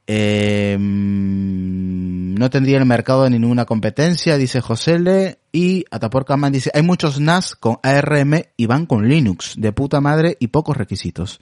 Eh, 0.09 0.77
mm, 0.77 2.35
no 2.35 2.51
tendría 2.51 2.79
el 2.79 2.85
mercado 2.85 3.23
de 3.23 3.31
ninguna 3.31 3.65
competencia, 3.65 4.37
dice 4.39 4.61
José. 4.61 5.39
Y 5.53 5.85
Atapor 5.93 6.25
Kaman 6.25 6.53
dice, 6.53 6.73
hay 6.75 6.83
muchos 6.83 7.21
NAS 7.21 7.55
con 7.55 7.79
ARM 7.85 8.47
y 8.57 8.67
van 8.67 8.87
con 8.87 9.09
Linux, 9.09 9.55
de 9.57 9.71
puta 9.71 10.01
madre 10.01 10.37
y 10.41 10.49
pocos 10.49 10.77
requisitos. 10.77 11.41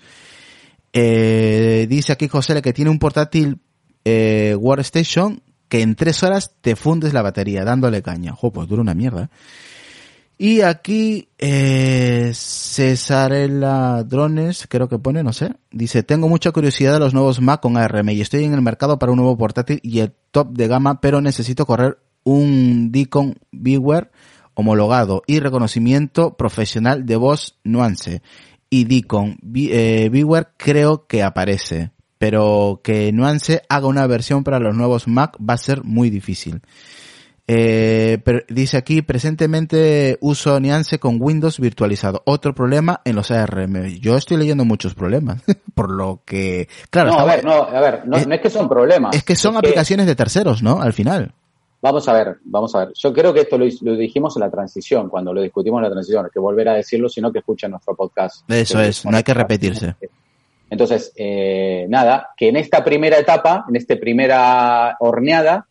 Dice 0.92 2.12
aquí 2.12 2.28
José 2.28 2.60
que 2.60 2.74
tiene 2.74 2.90
un 2.90 2.98
portátil 2.98 3.60
eh, 4.04 4.56
Workstation 4.58 5.42
que 5.68 5.82
en 5.82 5.94
tres 5.94 6.22
horas 6.22 6.52
te 6.60 6.76
fundes 6.76 7.14
la 7.14 7.22
batería 7.22 7.64
dándole 7.64 8.02
caña. 8.02 8.32
Jo, 8.32 8.52
pues 8.52 8.68
dura 8.68 8.82
una 8.82 8.94
mierda. 8.94 9.24
¿eh? 9.24 9.28
Y 10.42 10.62
aquí 10.62 11.28
eh, 11.36 12.32
Cesarela 12.34 14.02
Drones, 14.04 14.66
creo 14.70 14.88
que 14.88 14.98
pone, 14.98 15.22
no 15.22 15.34
sé, 15.34 15.52
dice, 15.70 16.02
tengo 16.02 16.30
mucha 16.30 16.50
curiosidad 16.50 16.94
de 16.94 16.98
los 16.98 17.12
nuevos 17.12 17.42
Mac 17.42 17.60
con 17.60 17.76
ARM 17.76 18.08
y 18.08 18.22
estoy 18.22 18.44
en 18.44 18.54
el 18.54 18.62
mercado 18.62 18.98
para 18.98 19.12
un 19.12 19.18
nuevo 19.18 19.36
portátil 19.36 19.80
y 19.82 19.98
el 19.98 20.14
top 20.30 20.52
de 20.52 20.66
gama, 20.66 21.02
pero 21.02 21.20
necesito 21.20 21.66
correr 21.66 21.98
un 22.24 22.90
Deacon 22.90 23.38
Beware 23.52 24.10
homologado 24.54 25.22
y 25.26 25.40
reconocimiento 25.40 26.38
profesional 26.38 27.04
de 27.04 27.16
voz 27.16 27.58
Nuance. 27.62 28.22
Y 28.70 28.84
Deacon 28.84 29.38
eh, 29.54 30.08
Beware 30.10 30.48
creo 30.56 31.06
que 31.06 31.22
aparece, 31.22 31.90
pero 32.20 32.82
que 32.84 33.12
Nuance 33.12 33.62
haga 33.70 33.86
una 33.86 34.06
versión 34.06 34.44
para 34.44 34.58
los 34.58 34.76
nuevos 34.76 35.08
Mac 35.08 35.38
va 35.40 35.54
a 35.54 35.56
ser 35.56 35.84
muy 35.84 36.10
difícil. 36.10 36.60
Eh, 37.48 38.18
pero 38.22 38.40
dice 38.48 38.76
aquí, 38.76 39.00
presentemente 39.00 40.18
uso 40.20 40.60
Nuance 40.60 40.98
con 40.98 41.16
Windows 41.18 41.58
virtualizado. 41.58 42.22
Otro 42.26 42.54
problema 42.54 43.00
en 43.06 43.16
los 43.16 43.30
ARM. 43.30 43.86
Yo 44.00 44.18
estoy 44.18 44.36
leyendo 44.36 44.66
muchos 44.66 44.94
problemas, 44.94 45.42
por 45.74 45.90
lo 45.90 46.20
que, 46.26 46.68
claro, 46.90 47.12
no, 47.12 47.18
a 47.20 47.24
ver, 47.24 47.42
no, 47.42 47.52
a 47.54 47.80
ver, 47.80 48.02
no, 48.06 48.18
es- 48.18 48.26
no 48.26 48.34
es 48.34 48.40
que 48.42 48.50
son 48.50 48.68
problemas. 48.68 49.16
es 49.16 49.24
que 49.24 49.34
son 49.34 49.56
aplicaciones 49.56 50.04
de 50.06 50.14
terceros, 50.14 50.62
¿no? 50.62 50.82
Al 50.82 50.92
final. 50.92 51.32
Vamos 51.80 52.06
a 52.06 52.12
ver, 52.12 52.36
vamos 52.44 52.74
a 52.74 52.80
ver. 52.80 52.92
Yo 52.94 53.14
creo 53.14 53.32
que 53.32 53.40
esto 53.40 53.56
lo, 53.56 53.64
lo 53.80 53.96
dijimos 53.96 54.36
en 54.36 54.40
la 54.40 54.50
transición, 54.50 55.08
cuando 55.08 55.32
lo 55.32 55.40
discutimos 55.40 55.78
en 55.78 55.84
la 55.84 55.90
transición, 55.90 56.28
que 56.30 56.38
volver 56.38 56.68
a 56.68 56.74
decirlo, 56.74 57.08
sino 57.08 57.32
que 57.32 57.38
escuchen 57.38 57.70
nuestro 57.70 57.96
podcast. 57.96 58.48
Eso 58.50 58.78
es, 58.82 59.06
no 59.06 59.16
hay 59.16 59.22
que 59.22 59.32
repetirse. 59.32 59.96
Entonces, 60.70 61.12
eh, 61.16 61.86
nada, 61.88 62.28
que 62.36 62.48
en 62.48 62.56
esta 62.56 62.82
primera 62.84 63.18
etapa, 63.18 63.64
en 63.68 63.76
esta 63.76 63.96
primera 63.96 64.96
horneada, 65.00 65.66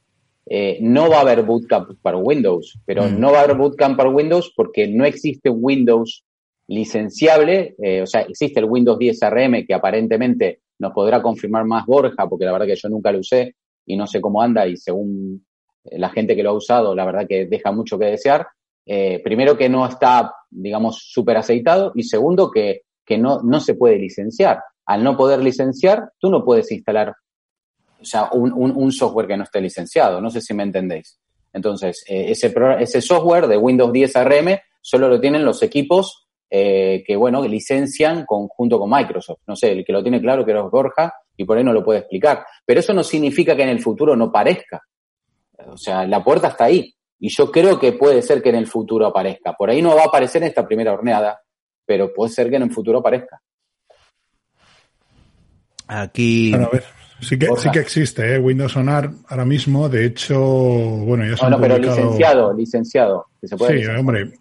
eh, 0.45 0.77
no 0.81 1.09
va 1.09 1.17
a 1.17 1.21
haber 1.21 1.43
bootcamp 1.43 1.91
para 2.01 2.17
Windows, 2.17 2.77
pero 2.85 3.03
Mm. 3.03 3.19
no 3.19 3.31
va 3.31 3.39
a 3.39 3.43
haber 3.43 3.55
bootcamp 3.55 3.95
para 3.97 4.09
Windows 4.09 4.51
porque 4.55 4.87
no 4.87 5.05
existe 5.05 5.49
Windows 5.49 6.23
licenciable, 6.67 7.75
eh, 7.81 8.01
o 8.01 8.05
sea, 8.07 8.21
existe 8.21 8.59
el 8.59 8.65
Windows 8.65 8.97
10 8.99 9.21
RM 9.21 9.65
que 9.65 9.73
aparentemente 9.73 10.59
nos 10.79 10.93
podrá 10.93 11.21
confirmar 11.21 11.65
más 11.65 11.85
Borja, 11.85 12.27
porque 12.27 12.45
la 12.45 12.51
verdad 12.51 12.67
que 12.67 12.75
yo 12.75 12.89
nunca 12.89 13.11
lo 13.11 13.19
usé 13.19 13.55
y 13.85 13.95
no 13.97 14.05
sé 14.07 14.21
cómo 14.21 14.41
anda 14.41 14.67
y 14.67 14.77
según 14.77 15.45
eh, 15.85 15.97
la 15.97 16.09
gente 16.09 16.35
que 16.35 16.43
lo 16.43 16.51
ha 16.51 16.53
usado, 16.53 16.93
la 16.95 17.05
verdad 17.05 17.27
que 17.27 17.45
deja 17.45 17.71
mucho 17.71 17.97
que 17.97 18.05
desear. 18.05 18.47
Eh, 18.85 19.19
primero 19.23 19.57
que 19.57 19.69
no 19.69 19.85
está, 19.85 20.31
digamos, 20.49 20.99
súper 21.11 21.37
aceitado 21.37 21.91
y 21.95 22.03
segundo 22.03 22.49
que, 22.49 22.81
que 23.05 23.17
no, 23.17 23.41
no 23.43 23.59
se 23.59 23.73
puede 23.75 23.97
licenciar. 23.97 24.61
Al 24.89 25.03
no 25.03 25.15
poder 25.15 25.43
licenciar, 25.43 26.13
tú 26.17 26.31
no 26.31 26.43
puedes 26.43 26.71
instalar 26.71 27.13
un, 28.31 28.51
un, 28.51 28.71
un 28.75 28.91
software 28.91 29.27
que 29.27 29.37
no 29.37 29.43
esté 29.43 29.61
licenciado. 29.61 30.19
No 30.19 30.31
sé 30.31 30.41
si 30.41 30.55
me 30.55 30.63
entendéis. 30.63 31.19
Entonces, 31.53 32.03
eh, 32.07 32.31
ese, 32.31 32.51
ese 32.79 32.99
software 32.99 33.45
de 33.45 33.55
Windows 33.57 33.93
10 33.93 34.15
RM 34.15 34.57
solo 34.81 35.07
lo 35.07 35.21
tienen 35.21 35.45
los 35.45 35.61
equipos 35.61 36.27
eh, 36.49 37.03
que, 37.05 37.15
bueno, 37.15 37.45
licencian 37.47 38.25
con, 38.25 38.47
junto 38.47 38.79
con 38.79 38.89
Microsoft. 38.89 39.41
No 39.45 39.55
sé, 39.55 39.73
el 39.73 39.85
que 39.85 39.93
lo 39.93 40.01
tiene 40.01 40.19
claro 40.19 40.43
que 40.43 40.53
es 40.53 40.71
Borja 40.71 41.13
y 41.37 41.45
por 41.45 41.59
ahí 41.59 41.63
no 41.63 41.71
lo 41.71 41.85
puede 41.85 41.99
explicar. 41.99 42.43
Pero 42.65 42.79
eso 42.79 42.91
no 42.91 43.03
significa 43.03 43.55
que 43.55 43.61
en 43.61 43.69
el 43.69 43.81
futuro 43.81 44.15
no 44.15 44.31
parezca. 44.31 44.81
O 45.67 45.77
sea, 45.77 46.07
la 46.07 46.23
puerta 46.23 46.47
está 46.47 46.63
ahí. 46.63 46.91
Y 47.19 47.29
yo 47.29 47.51
creo 47.51 47.79
que 47.79 47.91
puede 47.91 48.23
ser 48.23 48.41
que 48.41 48.49
en 48.49 48.55
el 48.55 48.65
futuro 48.65 49.05
aparezca. 49.05 49.53
Por 49.53 49.69
ahí 49.69 49.83
no 49.83 49.95
va 49.95 50.01
a 50.01 50.07
aparecer 50.07 50.41
en 50.41 50.47
esta 50.47 50.65
primera 50.65 50.93
horneada, 50.93 51.39
pero 51.85 52.11
puede 52.11 52.31
ser 52.31 52.49
que 52.49 52.55
en 52.55 52.63
el 52.63 52.71
futuro 52.71 52.97
aparezca. 52.97 53.39
Aquí, 55.89 56.51
Bueno, 56.51 56.67
a 56.67 56.69
ver, 56.69 56.83
sí 57.19 57.37
que, 57.39 57.47
Borja. 57.47 57.63
sí 57.63 57.69
que 57.71 57.79
existe, 57.79 58.35
¿eh? 58.35 58.39
Windows 58.39 58.71
Sonar 58.73 59.09
ahora 59.27 59.43
mismo, 59.45 59.89
de 59.89 60.05
hecho, 60.05 60.39
bueno, 60.39 61.25
ya 61.25 61.35
se 61.35 61.43
han 61.45 61.51
Bueno, 61.51 61.61
pero 61.63 61.75
publicado- 61.75 61.97
licenciado, 61.97 62.53
licenciado. 62.53 63.25
Que 63.41 63.47
se 63.47 63.57
puede 63.57 63.71
Sí, 63.71 63.77
licenciar. 63.79 63.99
hombre, 63.99 64.31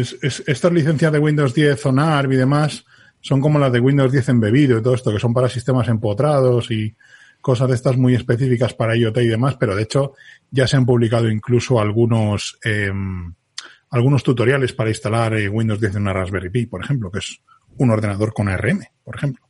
es, 0.00 0.16
es- 0.22 0.42
estas 0.46 0.72
licencias 0.72 1.12
de 1.12 1.18
Windows 1.18 1.52
10 1.54 1.78
Sonar 1.80 2.32
y 2.32 2.36
demás 2.36 2.84
son 3.20 3.40
como 3.40 3.58
las 3.58 3.72
de 3.72 3.80
Windows 3.80 4.10
10 4.12 4.28
embebido 4.30 4.78
y 4.78 4.82
todo 4.82 4.94
esto, 4.94 5.12
que 5.12 5.18
son 5.18 5.34
para 5.34 5.48
sistemas 5.48 5.88
empotrados 5.88 6.70
y 6.70 6.94
cosas 7.40 7.68
de 7.68 7.74
estas 7.74 7.96
muy 7.96 8.14
específicas 8.14 8.72
para 8.74 8.96
IoT 8.96 9.18
y 9.18 9.28
demás, 9.28 9.56
pero 9.58 9.76
de 9.76 9.82
hecho 9.82 10.14
ya 10.50 10.66
se 10.66 10.76
han 10.76 10.86
publicado 10.86 11.28
incluso 11.30 11.80
algunos 11.80 12.58
em, 12.64 13.34
algunos 13.90 14.22
tutoriales 14.24 14.72
para 14.72 14.90
instalar 14.90 15.34
eh, 15.34 15.48
Windows 15.48 15.80
10 15.80 15.94
en 15.96 16.02
una 16.02 16.12
Raspberry 16.12 16.50
Pi, 16.50 16.66
por 16.66 16.82
ejemplo, 16.82 17.10
que 17.10 17.18
es 17.20 17.40
un 17.78 17.90
ordenador 17.90 18.32
con 18.32 18.48
ARM, 18.48 18.80
por 19.04 19.14
ejemplo. 19.16 19.44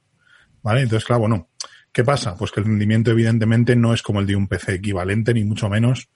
¿Vale? 0.66 0.80
Entonces, 0.80 1.04
claro, 1.06 1.20
bueno, 1.20 1.46
¿qué 1.92 2.02
pasa? 2.02 2.34
Pues 2.36 2.50
que 2.50 2.58
el 2.58 2.66
rendimiento 2.66 3.12
evidentemente 3.12 3.76
no 3.76 3.94
es 3.94 4.02
como 4.02 4.18
el 4.18 4.26
de 4.26 4.34
un 4.34 4.48
PC 4.48 4.74
equivalente, 4.74 5.32
ni 5.32 5.44
mucho 5.44 5.68
menos, 5.68 6.08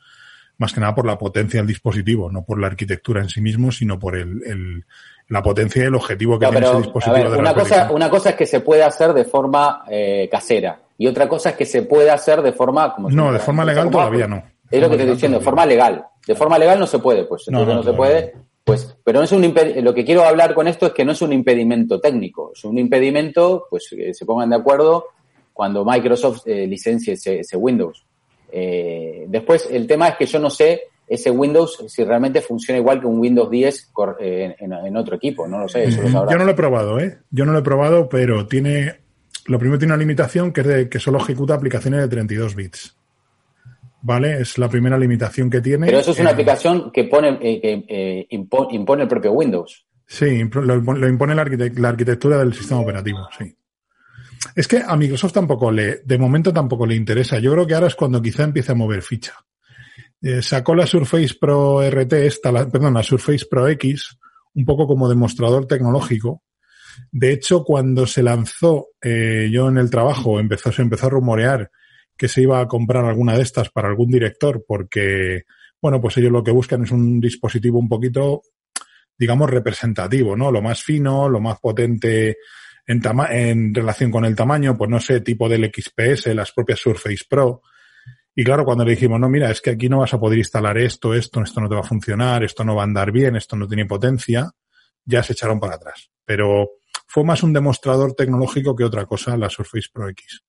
más 0.58 0.72
que 0.72 0.80
nada 0.80 0.92
por 0.92 1.06
la 1.06 1.16
potencia 1.16 1.60
del 1.60 1.68
dispositivo, 1.68 2.32
no 2.32 2.44
por 2.44 2.60
la 2.60 2.66
arquitectura 2.66 3.22
en 3.22 3.28
sí 3.28 3.40
mismo, 3.40 3.70
sino 3.70 3.96
por 4.00 4.16
el, 4.16 4.42
el- 4.44 4.84
la 5.28 5.40
potencia 5.40 5.84
y 5.84 5.86
el 5.86 5.94
objetivo 5.94 6.36
que 6.36 6.46
No, 6.46 6.50
tiene 6.50 6.66
pero, 6.66 6.72
ese 6.78 6.82
dispositivo 6.82 7.14
ver, 7.22 7.30
de 7.30 7.38
una 7.38 7.54
cosa, 7.54 7.88
una 7.92 8.10
cosa 8.10 8.30
es 8.30 8.34
que 8.34 8.46
se 8.46 8.58
puede 8.58 8.82
hacer 8.82 9.12
de 9.12 9.24
forma 9.24 9.84
eh, 9.88 10.28
casera 10.28 10.80
y 10.98 11.06
otra 11.06 11.28
cosa 11.28 11.50
es 11.50 11.54
que 11.56 11.64
se 11.64 11.82
puede 11.82 12.10
hacer 12.10 12.42
de 12.42 12.52
forma... 12.52 12.92
Como 12.92 13.08
No, 13.08 13.32
de 13.32 13.38
forma 13.38 13.64
legal 13.64 13.88
todavía 13.88 14.26
no. 14.26 14.42
Es 14.68 14.80
lo 14.80 14.90
que 14.90 14.96
te 14.96 15.02
estoy 15.04 15.14
diciendo, 15.14 15.38
de 15.38 15.44
forma 15.44 15.64
legal. 15.64 16.04
De 16.26 16.34
forma 16.34 16.58
legal 16.58 16.80
no 16.80 16.88
se 16.88 16.98
puede, 16.98 17.22
pues 17.24 17.44
No, 17.46 17.60
entonces 17.60 17.74
no, 17.76 17.82
no, 17.84 17.90
se 17.92 17.96
puede. 17.96 18.34
Pues, 18.70 18.96
pero 19.04 19.18
no 19.18 19.24
es 19.24 19.32
un 19.32 19.54
lo 19.82 19.94
que 19.94 20.04
quiero 20.04 20.24
hablar 20.24 20.54
con 20.54 20.68
esto 20.68 20.86
es 20.86 20.92
que 20.92 21.04
no 21.04 21.12
es 21.12 21.22
un 21.22 21.32
impedimento 21.32 22.00
técnico, 22.00 22.52
es 22.54 22.64
un 22.64 22.78
impedimento, 22.78 23.66
pues 23.68 23.88
que 23.90 24.14
se 24.14 24.24
pongan 24.24 24.50
de 24.50 24.56
acuerdo 24.56 25.06
cuando 25.52 25.84
Microsoft 25.84 26.42
eh, 26.46 26.66
licencie 26.66 27.14
ese, 27.14 27.40
ese 27.40 27.56
Windows. 27.56 28.04
Eh, 28.52 29.26
después, 29.28 29.68
el 29.70 29.86
tema 29.86 30.08
es 30.08 30.16
que 30.16 30.26
yo 30.26 30.38
no 30.38 30.50
sé 30.50 30.82
ese 31.06 31.30
Windows 31.30 31.84
si 31.88 32.04
realmente 32.04 32.40
funciona 32.40 32.78
igual 32.78 33.00
que 33.00 33.06
un 33.06 33.18
Windows 33.18 33.50
10 33.50 33.86
cor- 33.92 34.16
eh, 34.20 34.54
en, 34.58 34.72
en 34.72 34.96
otro 34.96 35.16
equipo. 35.16 35.46
No 35.48 35.58
lo 35.58 35.68
sé, 35.68 35.84
eso 35.84 36.02
lo 36.02 36.08
sabrás. 36.08 36.32
Yo 36.32 36.38
no 36.38 36.44
lo 36.44 36.52
he 36.52 36.54
probado, 36.54 36.98
¿eh? 37.00 37.18
Yo 37.30 37.44
no 37.44 37.52
lo 37.52 37.58
he 37.58 37.62
probado, 37.62 38.08
pero 38.08 38.46
tiene. 38.46 38.94
Lo 39.46 39.58
primero 39.58 39.78
tiene 39.78 39.94
una 39.94 40.00
limitación 40.00 40.52
que 40.52 40.60
es 40.60 40.66
de 40.68 40.88
que 40.88 41.00
solo 41.00 41.18
ejecuta 41.18 41.54
aplicaciones 41.54 42.00
de 42.00 42.08
32 42.08 42.54
bits. 42.54 42.96
¿Vale? 44.02 44.40
Es 44.40 44.56
la 44.58 44.68
primera 44.68 44.96
limitación 44.96 45.50
que 45.50 45.60
tiene. 45.60 45.86
Pero 45.86 45.98
eso 45.98 46.12
es 46.12 46.18
una 46.20 46.30
Eh, 46.30 46.32
aplicación 46.32 46.90
que 46.90 47.04
pone 47.04 47.38
eh, 47.40 47.60
que 47.60 47.84
eh, 47.88 48.26
impo- 48.30 48.68
impone 48.70 49.02
el 49.02 49.08
propio 49.08 49.32
Windows. 49.32 49.84
Sí, 50.06 50.38
lo, 50.52 50.74
impone- 50.76 50.98
lo 51.00 51.08
impone 51.08 51.34
la, 51.34 51.44
arquite- 51.44 51.76
la 51.78 51.90
arquitectura 51.90 52.38
del 52.38 52.54
sistema 52.54 52.80
operativo, 52.80 53.28
sí. 53.38 53.54
Es 54.56 54.66
que 54.66 54.78
a 54.84 54.96
Microsoft 54.96 55.34
tampoco 55.34 55.70
le, 55.70 56.00
de 56.04 56.18
momento 56.18 56.52
tampoco 56.52 56.86
le 56.86 56.94
interesa. 56.94 57.38
Yo 57.38 57.52
creo 57.52 57.66
que 57.66 57.74
ahora 57.74 57.88
es 57.88 57.94
cuando 57.94 58.22
quizá 58.22 58.44
empiece 58.44 58.72
a 58.72 58.74
mover 58.74 59.02
ficha. 59.02 59.34
Eh, 60.22 60.40
sacó 60.42 60.74
la 60.74 60.86
Surface 60.86 61.34
Pro 61.38 61.82
RT, 61.82 62.12
esta, 62.26 62.50
la- 62.50 62.68
perdón, 62.68 62.94
la 62.94 63.02
Surface 63.02 63.44
Pro 63.50 63.68
X, 63.68 64.18
un 64.54 64.64
poco 64.64 64.86
como 64.86 65.08
demostrador 65.08 65.66
tecnológico. 65.66 66.42
De 67.12 67.32
hecho, 67.32 67.62
cuando 67.64 68.06
se 68.06 68.22
lanzó, 68.22 68.88
yo 69.02 69.68
en 69.68 69.78
el 69.78 69.90
trabajo 69.90 70.40
empezó, 70.40 70.72
se 70.72 70.82
empezó 70.82 71.06
a 71.06 71.10
rumorear 71.10 71.70
que 72.20 72.28
se 72.28 72.42
iba 72.42 72.60
a 72.60 72.68
comprar 72.68 73.06
alguna 73.06 73.34
de 73.34 73.42
estas 73.42 73.70
para 73.70 73.88
algún 73.88 74.10
director, 74.10 74.62
porque, 74.68 75.44
bueno, 75.80 76.02
pues 76.02 76.18
ellos 76.18 76.30
lo 76.30 76.44
que 76.44 76.50
buscan 76.50 76.84
es 76.84 76.90
un 76.90 77.18
dispositivo 77.18 77.78
un 77.78 77.88
poquito 77.88 78.42
digamos, 79.20 79.48
representativo, 79.48 80.36
¿no? 80.36 80.50
Lo 80.50 80.60
más 80.60 80.82
fino, 80.82 81.30
lo 81.30 81.40
más 81.40 81.58
potente 81.60 82.38
en, 82.86 83.00
tama 83.00 83.28
en 83.30 83.74
relación 83.74 84.10
con 84.10 84.26
el 84.26 84.36
tamaño, 84.36 84.76
pues 84.76 84.90
no 84.90 85.00
sé, 85.00 85.20
tipo 85.22 85.48
del 85.48 85.70
XPS, 85.70 86.34
las 86.34 86.52
propias 86.52 86.80
Surface 86.80 87.24
Pro. 87.28 87.62
Y 88.34 88.44
claro, 88.44 88.66
cuando 88.66 88.84
le 88.84 88.92
dijimos, 88.92 89.18
no, 89.18 89.28
mira, 89.30 89.50
es 89.50 89.62
que 89.62 89.70
aquí 89.70 89.88
no 89.88 89.98
vas 90.00 90.12
a 90.12 90.20
poder 90.20 90.38
instalar 90.38 90.76
esto, 90.76 91.14
esto, 91.14 91.42
esto 91.42 91.60
no 91.60 91.68
te 91.68 91.74
va 91.74 91.82
a 91.82 91.86
funcionar, 91.86 92.44
esto 92.44 92.64
no 92.64 92.74
va 92.74 92.82
a 92.82 92.84
andar 92.84 93.12
bien, 93.12 93.36
esto 93.36 93.56
no 93.56 93.66
tiene 93.66 93.86
potencia, 93.86 94.50
ya 95.04 95.22
se 95.22 95.32
echaron 95.32 95.58
para 95.58 95.76
atrás. 95.76 96.10
Pero 96.24 96.70
fue 97.06 97.24
más 97.24 97.42
un 97.42 97.52
demostrador 97.52 98.14
tecnológico 98.14 98.76
que 98.76 98.84
otra 98.84 99.04
cosa 99.04 99.36
la 99.36 99.50
Surface 99.50 99.88
Pro 99.92 100.08
X. 100.08 100.42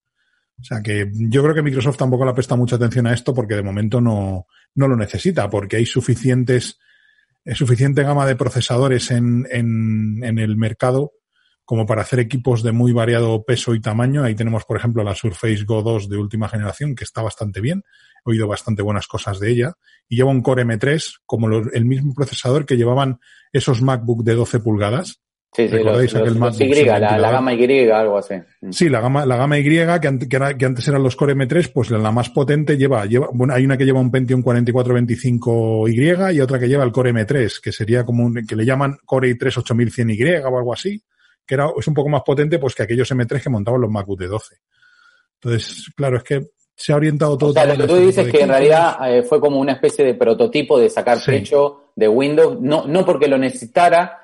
O 0.61 0.63
sea 0.63 0.81
que 0.81 1.11
yo 1.13 1.41
creo 1.41 1.55
que 1.55 1.63
Microsoft 1.63 1.97
tampoco 1.97 2.25
le 2.25 2.33
presta 2.33 2.55
mucha 2.55 2.75
atención 2.75 3.07
a 3.07 3.13
esto 3.13 3.33
porque 3.33 3.55
de 3.55 3.63
momento 3.63 3.99
no, 3.99 4.45
no 4.75 4.87
lo 4.87 4.95
necesita, 4.95 5.49
porque 5.49 5.77
hay 5.77 5.85
suficientes 5.85 6.77
es 7.43 7.57
suficiente 7.57 8.03
gama 8.03 8.25
de 8.25 8.35
procesadores 8.35 9.09
en, 9.11 9.47
en, 9.49 10.37
el 10.37 10.57
mercado 10.57 11.13
como 11.65 11.85
para 11.85 12.01
hacer 12.01 12.19
equipos 12.19 12.63
de 12.63 12.71
muy 12.71 12.91
variado 12.91 13.43
peso 13.43 13.73
y 13.73 13.81
tamaño. 13.81 14.23
Ahí 14.23 14.35
tenemos, 14.35 14.65
por 14.65 14.77
ejemplo, 14.77 15.03
la 15.03 15.15
Surface 15.15 15.63
Go 15.63 15.81
2 15.81 16.09
de 16.09 16.17
última 16.17 16.49
generación, 16.49 16.95
que 16.95 17.03
está 17.03 17.21
bastante 17.21 17.61
bien. 17.61 17.83
He 18.25 18.31
oído 18.31 18.47
bastante 18.47 18.83
buenas 18.83 19.07
cosas 19.07 19.39
de 19.39 19.51
ella. 19.51 19.73
Y 20.07 20.17
lleva 20.17 20.31
un 20.31 20.41
Core 20.41 20.65
M3, 20.65 21.21
como 21.25 21.47
el 21.49 21.85
mismo 21.85 22.13
procesador 22.13 22.65
que 22.65 22.77
llevaban 22.77 23.19
esos 23.53 23.81
MacBook 23.81 24.23
de 24.23 24.35
12 24.35 24.59
pulgadas. 24.59 25.21
Sí, 25.53 25.67
sí, 25.67 25.79
los, 25.79 26.13
los, 26.13 26.37
los 26.37 26.61
Y, 26.61 26.85
la, 26.85 26.97
la, 26.97 27.29
gama 27.29 27.53
Y, 27.53 27.89
algo 27.89 28.17
así. 28.17 28.35
Sí, 28.69 28.87
la 28.87 29.01
gama, 29.01 29.25
la 29.25 29.35
gama 29.35 29.59
Y, 29.59 29.63
que, 29.63 30.07
antes, 30.07 30.29
que 30.29 30.65
antes 30.65 30.87
eran 30.87 31.03
los 31.03 31.17
Core 31.17 31.35
M3, 31.35 31.71
pues 31.73 31.91
la 31.91 32.11
más 32.11 32.29
potente 32.29 32.77
lleva, 32.77 33.05
lleva, 33.05 33.27
bueno, 33.33 33.53
hay 33.53 33.65
una 33.65 33.77
que 33.77 33.83
lleva 33.83 33.99
un 33.99 34.09
Pentium 34.11 34.41
4425Y 34.43 36.35
y 36.35 36.39
otra 36.39 36.57
que 36.57 36.69
lleva 36.69 36.85
el 36.85 36.93
Core 36.93 37.11
M3, 37.13 37.59
que 37.59 37.73
sería 37.73 38.05
como 38.05 38.23
un, 38.23 38.45
que 38.47 38.55
le 38.55 38.63
llaman 38.63 38.97
Core 39.03 39.35
i3 39.35 39.61
8100Y 39.61 40.41
o 40.41 40.57
algo 40.57 40.73
así, 40.73 41.03
que 41.45 41.55
era, 41.55 41.69
es 41.77 41.85
un 41.85 41.93
poco 41.93 42.07
más 42.07 42.21
potente 42.25 42.57
pues 42.57 42.73
que 42.73 42.83
aquellos 42.83 43.11
M3 43.11 43.43
que 43.43 43.49
montaban 43.49 43.81
los 43.81 43.91
MacBook 43.91 44.19
de 44.19 44.27
12. 44.27 44.55
Entonces, 45.41 45.91
claro, 45.97 46.15
es 46.15 46.23
que 46.23 46.41
se 46.73 46.93
ha 46.93 46.95
orientado 46.95 47.37
todo. 47.37 47.49
O 47.49 47.53
sea, 47.53 47.65
lo 47.65 47.75
que 47.75 47.87
tú 47.87 47.95
este 47.95 48.05
dices 48.05 48.31
que 48.31 48.41
en 48.41 48.49
realidad 48.49 48.95
eh, 49.13 49.23
fue 49.23 49.41
como 49.41 49.59
una 49.59 49.73
especie 49.73 50.05
de 50.05 50.13
prototipo 50.13 50.79
de 50.79 50.89
sacar 50.89 51.19
sí. 51.19 51.31
pecho 51.31 51.91
de 51.93 52.07
Windows, 52.07 52.59
no, 52.61 52.87
no 52.87 53.05
porque 53.05 53.27
lo 53.27 53.37
necesitara, 53.37 54.20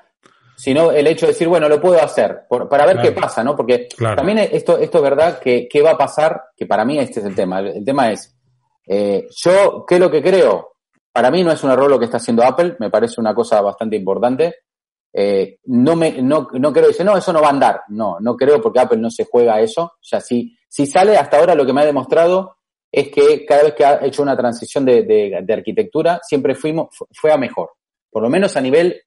sino 0.58 0.90
el 0.90 1.06
hecho 1.06 1.26
de 1.26 1.32
decir, 1.32 1.46
bueno, 1.46 1.68
lo 1.68 1.80
puedo 1.80 2.02
hacer, 2.02 2.40
por, 2.48 2.68
para 2.68 2.84
ver 2.84 2.96
claro. 2.96 3.08
qué 3.08 3.20
pasa, 3.20 3.44
¿no? 3.44 3.54
Porque 3.54 3.86
claro. 3.96 4.16
también 4.16 4.38
esto, 4.38 4.76
esto 4.76 4.98
es 4.98 5.04
verdad 5.04 5.38
que 5.38 5.68
qué 5.68 5.82
va 5.82 5.92
a 5.92 5.98
pasar, 5.98 6.46
que 6.56 6.66
para 6.66 6.84
mí 6.84 6.98
este 6.98 7.20
es 7.20 7.26
el 7.26 7.34
tema. 7.36 7.60
El, 7.60 7.68
el 7.68 7.84
tema 7.84 8.10
es, 8.10 8.36
eh, 8.84 9.28
yo, 9.30 9.84
¿qué 9.86 9.94
es 9.94 10.00
lo 10.00 10.10
que 10.10 10.20
creo? 10.20 10.72
Para 11.12 11.30
mí 11.30 11.44
no 11.44 11.52
es 11.52 11.62
un 11.62 11.70
error 11.70 11.88
lo 11.88 11.98
que 11.98 12.06
está 12.06 12.16
haciendo 12.16 12.42
Apple, 12.42 12.74
me 12.80 12.90
parece 12.90 13.20
una 13.20 13.34
cosa 13.34 13.60
bastante 13.60 13.94
importante. 13.94 14.56
Eh, 15.12 15.58
no 15.66 15.94
me, 15.94 16.20
no, 16.22 16.48
no 16.52 16.72
creo 16.72 16.88
decir, 16.88 17.06
no, 17.06 17.16
eso 17.16 17.32
no 17.32 17.40
va 17.40 17.48
a 17.48 17.52
andar. 17.52 17.82
No, 17.88 18.18
no 18.20 18.36
creo 18.36 18.60
porque 18.60 18.80
Apple 18.80 18.98
no 18.98 19.10
se 19.10 19.26
juega 19.30 19.54
a 19.54 19.60
eso. 19.60 19.82
O 19.84 20.02
sea, 20.02 20.20
si, 20.20 20.56
si 20.68 20.86
sale 20.86 21.16
hasta 21.16 21.38
ahora 21.38 21.54
lo 21.54 21.64
que 21.64 21.72
me 21.72 21.82
ha 21.82 21.86
demostrado 21.86 22.56
es 22.90 23.10
que 23.10 23.46
cada 23.46 23.62
vez 23.62 23.74
que 23.74 23.84
ha 23.84 24.04
hecho 24.04 24.22
una 24.22 24.36
transición 24.36 24.84
de, 24.84 25.04
de, 25.04 25.38
de 25.42 25.54
arquitectura, 25.54 26.20
siempre 26.22 26.56
fuimos, 26.56 26.88
fue 27.12 27.30
a 27.30 27.36
mejor. 27.36 27.70
Por 28.10 28.22
lo 28.22 28.28
menos 28.28 28.56
a 28.56 28.60
nivel 28.60 29.02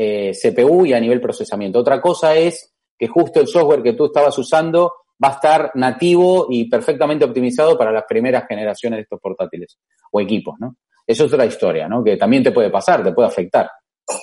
eh, 0.00 0.30
CPU 0.30 0.86
y 0.86 0.92
a 0.92 1.00
nivel 1.00 1.20
procesamiento. 1.20 1.80
Otra 1.80 2.00
cosa 2.00 2.36
es 2.36 2.72
que 2.96 3.08
justo 3.08 3.40
el 3.40 3.48
software 3.48 3.82
que 3.82 3.94
tú 3.94 4.06
estabas 4.06 4.38
usando 4.38 4.92
va 5.22 5.30
a 5.30 5.32
estar 5.32 5.72
nativo 5.74 6.46
y 6.48 6.68
perfectamente 6.68 7.24
optimizado 7.24 7.76
para 7.76 7.90
las 7.90 8.04
primeras 8.08 8.46
generaciones 8.46 8.98
de 8.98 9.02
estos 9.02 9.20
portátiles 9.20 9.76
o 10.12 10.20
equipos, 10.20 10.54
¿no? 10.60 10.76
Eso 11.04 11.24
es 11.24 11.32
otra 11.32 11.46
historia, 11.46 11.88
¿no? 11.88 12.04
Que 12.04 12.16
también 12.16 12.44
te 12.44 12.52
puede 12.52 12.70
pasar, 12.70 13.02
te 13.02 13.10
puede 13.10 13.26
afectar. 13.26 13.68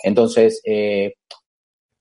Entonces, 0.02 0.62
eh, 0.64 1.16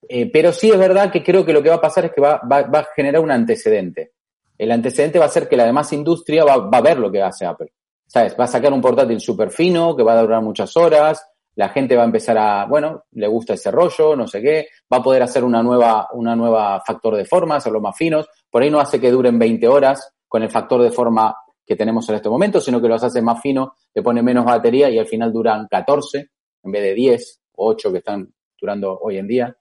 eh, 0.07 0.31
pero 0.31 0.53
sí 0.53 0.71
es 0.71 0.77
verdad 0.77 1.11
que 1.11 1.21
creo 1.21 1.45
que 1.45 1.51
lo 1.51 1.61
que 1.61 1.69
va 1.69 1.75
a 1.75 1.81
pasar 1.81 2.05
es 2.05 2.13
que 2.13 2.21
va, 2.21 2.39
a 2.41 2.87
generar 2.95 3.21
un 3.21 3.31
antecedente. 3.31 4.13
El 4.57 4.71
antecedente 4.71 5.19
va 5.19 5.25
a 5.25 5.29
ser 5.29 5.49
que 5.49 5.57
la 5.57 5.65
demás 5.65 5.91
industria 5.91 6.45
va, 6.45 6.57
va 6.59 6.77
a 6.77 6.81
ver 6.81 6.97
lo 6.97 7.11
que 7.11 7.21
hace 7.21 7.45
Apple. 7.45 7.73
¿Sabes? 8.07 8.37
Va 8.39 8.45
a 8.45 8.47
sacar 8.47 8.71
un 8.71 8.79
portátil 8.79 9.19
súper 9.19 9.51
fino, 9.51 9.97
que 9.97 10.03
va 10.03 10.17
a 10.17 10.21
durar 10.21 10.41
muchas 10.41 10.77
horas, 10.77 11.27
la 11.55 11.69
gente 11.69 11.95
va 11.95 12.03
a 12.03 12.05
empezar 12.05 12.37
a, 12.37 12.65
bueno, 12.65 13.05
le 13.11 13.27
gusta 13.27 13.53
ese 13.53 13.71
rollo, 13.71 14.15
no 14.15 14.27
sé 14.27 14.41
qué, 14.41 14.67
va 14.91 14.97
a 14.97 15.03
poder 15.03 15.23
hacer 15.23 15.43
una 15.43 15.63
nueva, 15.63 16.09
una 16.13 16.35
nueva 16.35 16.81
factor 16.85 17.15
de 17.15 17.25
forma, 17.25 17.55
hacerlo 17.55 17.79
más 17.79 17.97
finos, 17.97 18.27
por 18.49 18.61
ahí 18.61 18.69
no 18.69 18.79
hace 18.79 18.99
que 18.99 19.11
duren 19.11 19.39
20 19.39 19.67
horas 19.67 20.13
con 20.27 20.43
el 20.43 20.49
factor 20.49 20.81
de 20.81 20.91
forma 20.91 21.35
que 21.65 21.75
tenemos 21.75 22.07
en 22.09 22.15
este 22.15 22.29
momento, 22.29 22.59
sino 22.59 22.81
que 22.81 22.87
los 22.87 23.03
hace 23.03 23.21
más 23.21 23.41
finos, 23.41 23.69
le 23.93 24.01
pone 24.03 24.21
menos 24.21 24.45
batería 24.45 24.89
y 24.89 24.99
al 24.99 25.07
final 25.07 25.31
duran 25.31 25.67
14 25.69 26.29
en 26.63 26.71
vez 26.71 26.83
de 26.83 26.93
10 26.93 27.41
o 27.53 27.69
8 27.69 27.91
que 27.91 27.97
están 27.99 28.33
durando 28.59 28.99
hoy 29.01 29.17
en 29.17 29.27
día. 29.27 29.55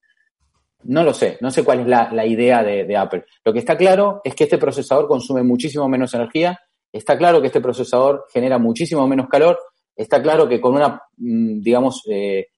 No 0.82 1.02
lo 1.02 1.14
sé, 1.14 1.38
no 1.40 1.50
sé 1.50 1.64
cuál 1.64 1.80
es 1.80 1.86
la, 1.86 2.12
la 2.12 2.26
idea 2.26 2.62
de, 2.62 2.84
de 2.84 2.96
Apple. 2.96 3.24
Lo 3.42 3.52
que 3.52 3.60
está 3.60 3.76
claro 3.76 4.20
es 4.22 4.34
que 4.34 4.44
este 4.44 4.58
procesador 4.58 5.06
consume 5.06 5.42
muchísimo 5.42 5.88
menos 5.88 6.12
energía, 6.12 6.58
está 6.92 7.16
claro 7.16 7.40
que 7.40 7.46
este 7.46 7.60
procesador 7.60 8.26
genera 8.30 8.58
muchísimo 8.58 9.06
menos 9.08 9.28
calor, 9.28 9.58
está 9.96 10.22
claro 10.22 10.48
que 10.48 10.60
con 10.60 10.74
una, 10.74 11.02
digamos, 11.16 12.02
eh, 12.08 12.48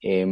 eh, 0.00 0.26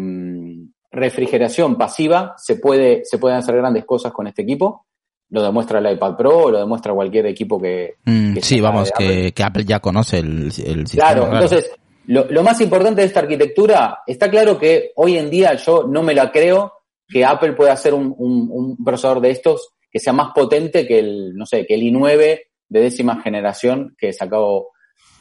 refrigeración 0.91 1.77
pasiva 1.77 2.35
se 2.37 2.57
puede, 2.57 3.05
se 3.05 3.19
pueden 3.19 3.39
hacer 3.39 3.57
grandes 3.57 3.85
cosas 3.85 4.13
con 4.13 4.27
este 4.27 4.43
equipo. 4.43 4.87
Lo 5.31 5.43
demuestra 5.43 5.79
el 5.79 5.91
iPad 5.95 6.17
Pro, 6.17 6.51
lo 6.51 6.59
demuestra 6.59 6.93
cualquier 6.93 7.27
equipo 7.27 7.59
que. 7.59 7.95
Mm, 8.05 8.35
que 8.35 8.43
sí, 8.43 8.61
vamos, 8.61 8.91
que 8.97 9.05
Apple. 9.05 9.33
que 9.33 9.43
Apple. 9.43 9.65
ya 9.65 9.81
conoce 9.81 10.19
el, 10.19 10.45
el 10.45 10.87
sistema. 10.87 11.13
Claro, 11.13 11.23
claro. 11.23 11.45
entonces, 11.45 11.73
lo, 12.07 12.27
lo, 12.31 12.43
más 12.43 12.61
importante 12.61 13.01
de 13.01 13.07
esta 13.07 13.21
arquitectura, 13.21 14.01
está 14.07 14.31
claro 14.31 14.59
que 14.59 14.93
hoy 14.97 15.17
en 15.17 15.31
día 15.31 15.55
yo 15.55 15.87
no 15.89 16.03
me 16.03 16.15
la 16.15 16.31
creo 16.31 16.73
que 17.09 17.25
Apple 17.25 17.55
pueda 17.55 17.73
hacer 17.73 17.95
un, 17.95 18.15
un, 18.19 18.49
un 18.51 18.85
procesador 18.85 19.21
de 19.23 19.31
estos 19.31 19.73
que 19.91 20.01
sea 20.01 20.13
más 20.13 20.33
potente 20.35 20.87
que 20.87 20.99
el, 20.99 21.35
no 21.35 21.47
sé, 21.47 21.65
que 21.67 21.75
el 21.75 21.83
i9 21.83 22.41
de 22.69 22.81
décima 22.81 23.21
generación 23.23 23.95
que 23.99 24.13
sacó 24.13 24.72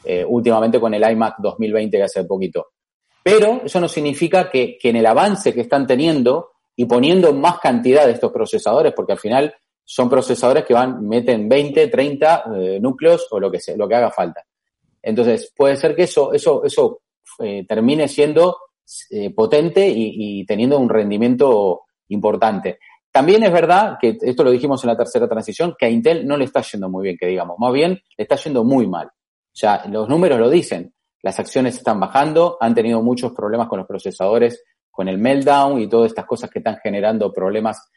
eh, 0.04 0.26
últimamente 0.28 0.80
con 0.80 0.94
el 0.94 1.10
iMac 1.12 1.36
2020 1.40 1.98
que 1.98 2.04
hace 2.04 2.24
poquito. 2.24 2.68
Pero 3.24 3.62
eso 3.64 3.80
no 3.80 3.88
significa 3.88 4.50
que, 4.50 4.78
en 4.82 4.96
el 4.96 5.06
avance 5.06 5.54
que 5.54 5.62
están 5.62 5.86
teniendo 5.86 6.52
y 6.76 6.86
poniendo 6.86 7.34
más 7.34 7.60
cantidad 7.60 8.06
de 8.08 8.14
estos 8.14 8.32
procesadores, 8.32 8.94
porque 8.96 9.12
al 9.12 9.20
final 9.20 9.54
son 9.84 10.10
procesadores 10.10 10.66
que 10.66 10.74
van, 10.74 11.08
meten 11.08 11.48
20, 11.48 11.88
30 11.88 12.44
eh, 12.56 12.80
núcleos 12.82 13.28
o 13.30 13.40
lo 13.40 13.52
que 13.52 13.60
sea, 13.60 13.76
lo 13.78 13.88
que 13.88 13.96
haga 13.96 14.10
falta. 14.10 14.44
Entonces, 15.04 15.54
puede 15.56 15.76
ser 15.76 15.96
que 15.96 16.04
eso, 16.04 16.34
eso, 16.34 16.64
eso 16.64 17.02
eh, 17.40 17.66
termine 17.68 18.08
siendo 18.08 18.58
potente 19.34 19.88
y, 19.88 20.42
y, 20.42 20.46
teniendo 20.46 20.78
un 20.78 20.90
rendimiento 20.90 21.84
importante. 22.10 22.80
También 23.10 23.42
es 23.44 23.52
verdad 23.52 23.98
que 24.00 24.18
esto 24.20 24.44
lo 24.44 24.52
dijimos 24.52 24.84
en 24.84 24.90
la 24.90 24.98
tercera 24.98 25.30
transición, 25.30 25.76
que 25.78 25.86
a 25.86 25.90
Intel 25.90 26.28
no 26.28 26.36
le 26.36 26.44
está 26.44 26.62
yendo 26.62 26.90
muy 26.90 27.04
bien, 27.04 27.18
que 27.18 27.28
digamos, 27.28 27.58
más 27.58 27.72
bien 27.72 27.92
le 28.18 28.24
está 28.24 28.36
yendo 28.36 28.66
muy 28.66 28.88
mal. 28.88 29.10
O 29.54 29.58
sea, 29.58 29.84
los 29.90 30.08
números 30.08 30.40
lo 30.40 30.50
dicen. 30.50 30.94
Las 31.22 31.40
acciones 31.40 31.76
están 31.76 32.00
bajando, 32.00 32.58
han 32.60 32.74
tenido 32.74 33.02
muchos 33.02 33.34
problemas 33.34 33.68
con 33.68 33.80
los 33.80 33.88
procesadores, 33.88 34.64
con 34.90 35.08
el 35.08 35.18
meltdown 35.18 35.80
y 35.80 35.88
todas 35.88 36.12
estas 36.12 36.26
cosas 36.26 36.50
que 36.50 36.60
están 36.60 36.78
generando 36.82 37.32
problemas 37.32 37.90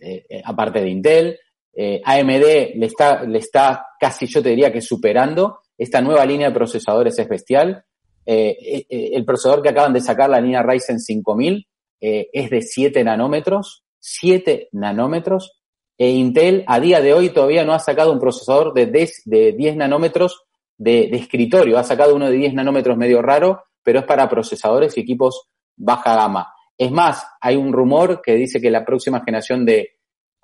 eh, 0.00 0.24
eh, 0.28 0.42
aparte 0.44 0.80
de 0.80 0.88
Intel. 0.88 1.38
Eh, 1.74 2.00
AMD 2.04 2.76
le 2.76 2.86
está, 2.86 3.22
le 3.24 3.38
está 3.38 3.86
casi, 3.98 4.26
yo 4.26 4.42
te 4.42 4.50
diría 4.50 4.72
que 4.72 4.80
superando. 4.80 5.60
Esta 5.76 6.00
nueva 6.00 6.24
línea 6.24 6.48
de 6.48 6.54
procesadores 6.54 7.18
es 7.18 7.28
bestial. 7.28 7.84
Eh, 8.24 8.84
el 8.88 9.24
procesador 9.24 9.62
que 9.62 9.70
acaban 9.70 9.92
de 9.92 10.00
sacar, 10.00 10.28
la 10.28 10.40
línea 10.40 10.62
Ryzen 10.62 10.98
5000, 11.00 11.66
es 12.00 12.50
de 12.50 12.62
7 12.62 13.04
nanómetros. 13.04 13.84
7 14.00 14.68
nanómetros. 14.72 15.60
E 15.96 16.10
Intel 16.10 16.64
a 16.68 16.78
día 16.78 17.00
de 17.00 17.12
hoy 17.12 17.30
todavía 17.30 17.64
no 17.64 17.72
ha 17.72 17.80
sacado 17.80 18.12
un 18.12 18.20
procesador 18.20 18.72
de 18.72 18.86
10, 18.86 19.22
de 19.24 19.52
10 19.52 19.76
nanómetros 19.76 20.47
de, 20.78 21.10
escritorio. 21.12 21.78
Ha 21.78 21.84
sacado 21.84 22.14
uno 22.14 22.30
de 22.30 22.36
10 22.36 22.54
nanómetros 22.54 22.96
medio 22.96 23.20
raro, 23.20 23.64
pero 23.82 24.00
es 24.00 24.06
para 24.06 24.28
procesadores 24.28 24.96
y 24.96 25.00
equipos 25.00 25.48
baja 25.76 26.14
gama. 26.14 26.52
Es 26.76 26.90
más, 26.90 27.26
hay 27.40 27.56
un 27.56 27.72
rumor 27.72 28.22
que 28.22 28.34
dice 28.34 28.60
que 28.60 28.70
la 28.70 28.84
próxima 28.84 29.22
generación 29.24 29.66
de, 29.66 29.98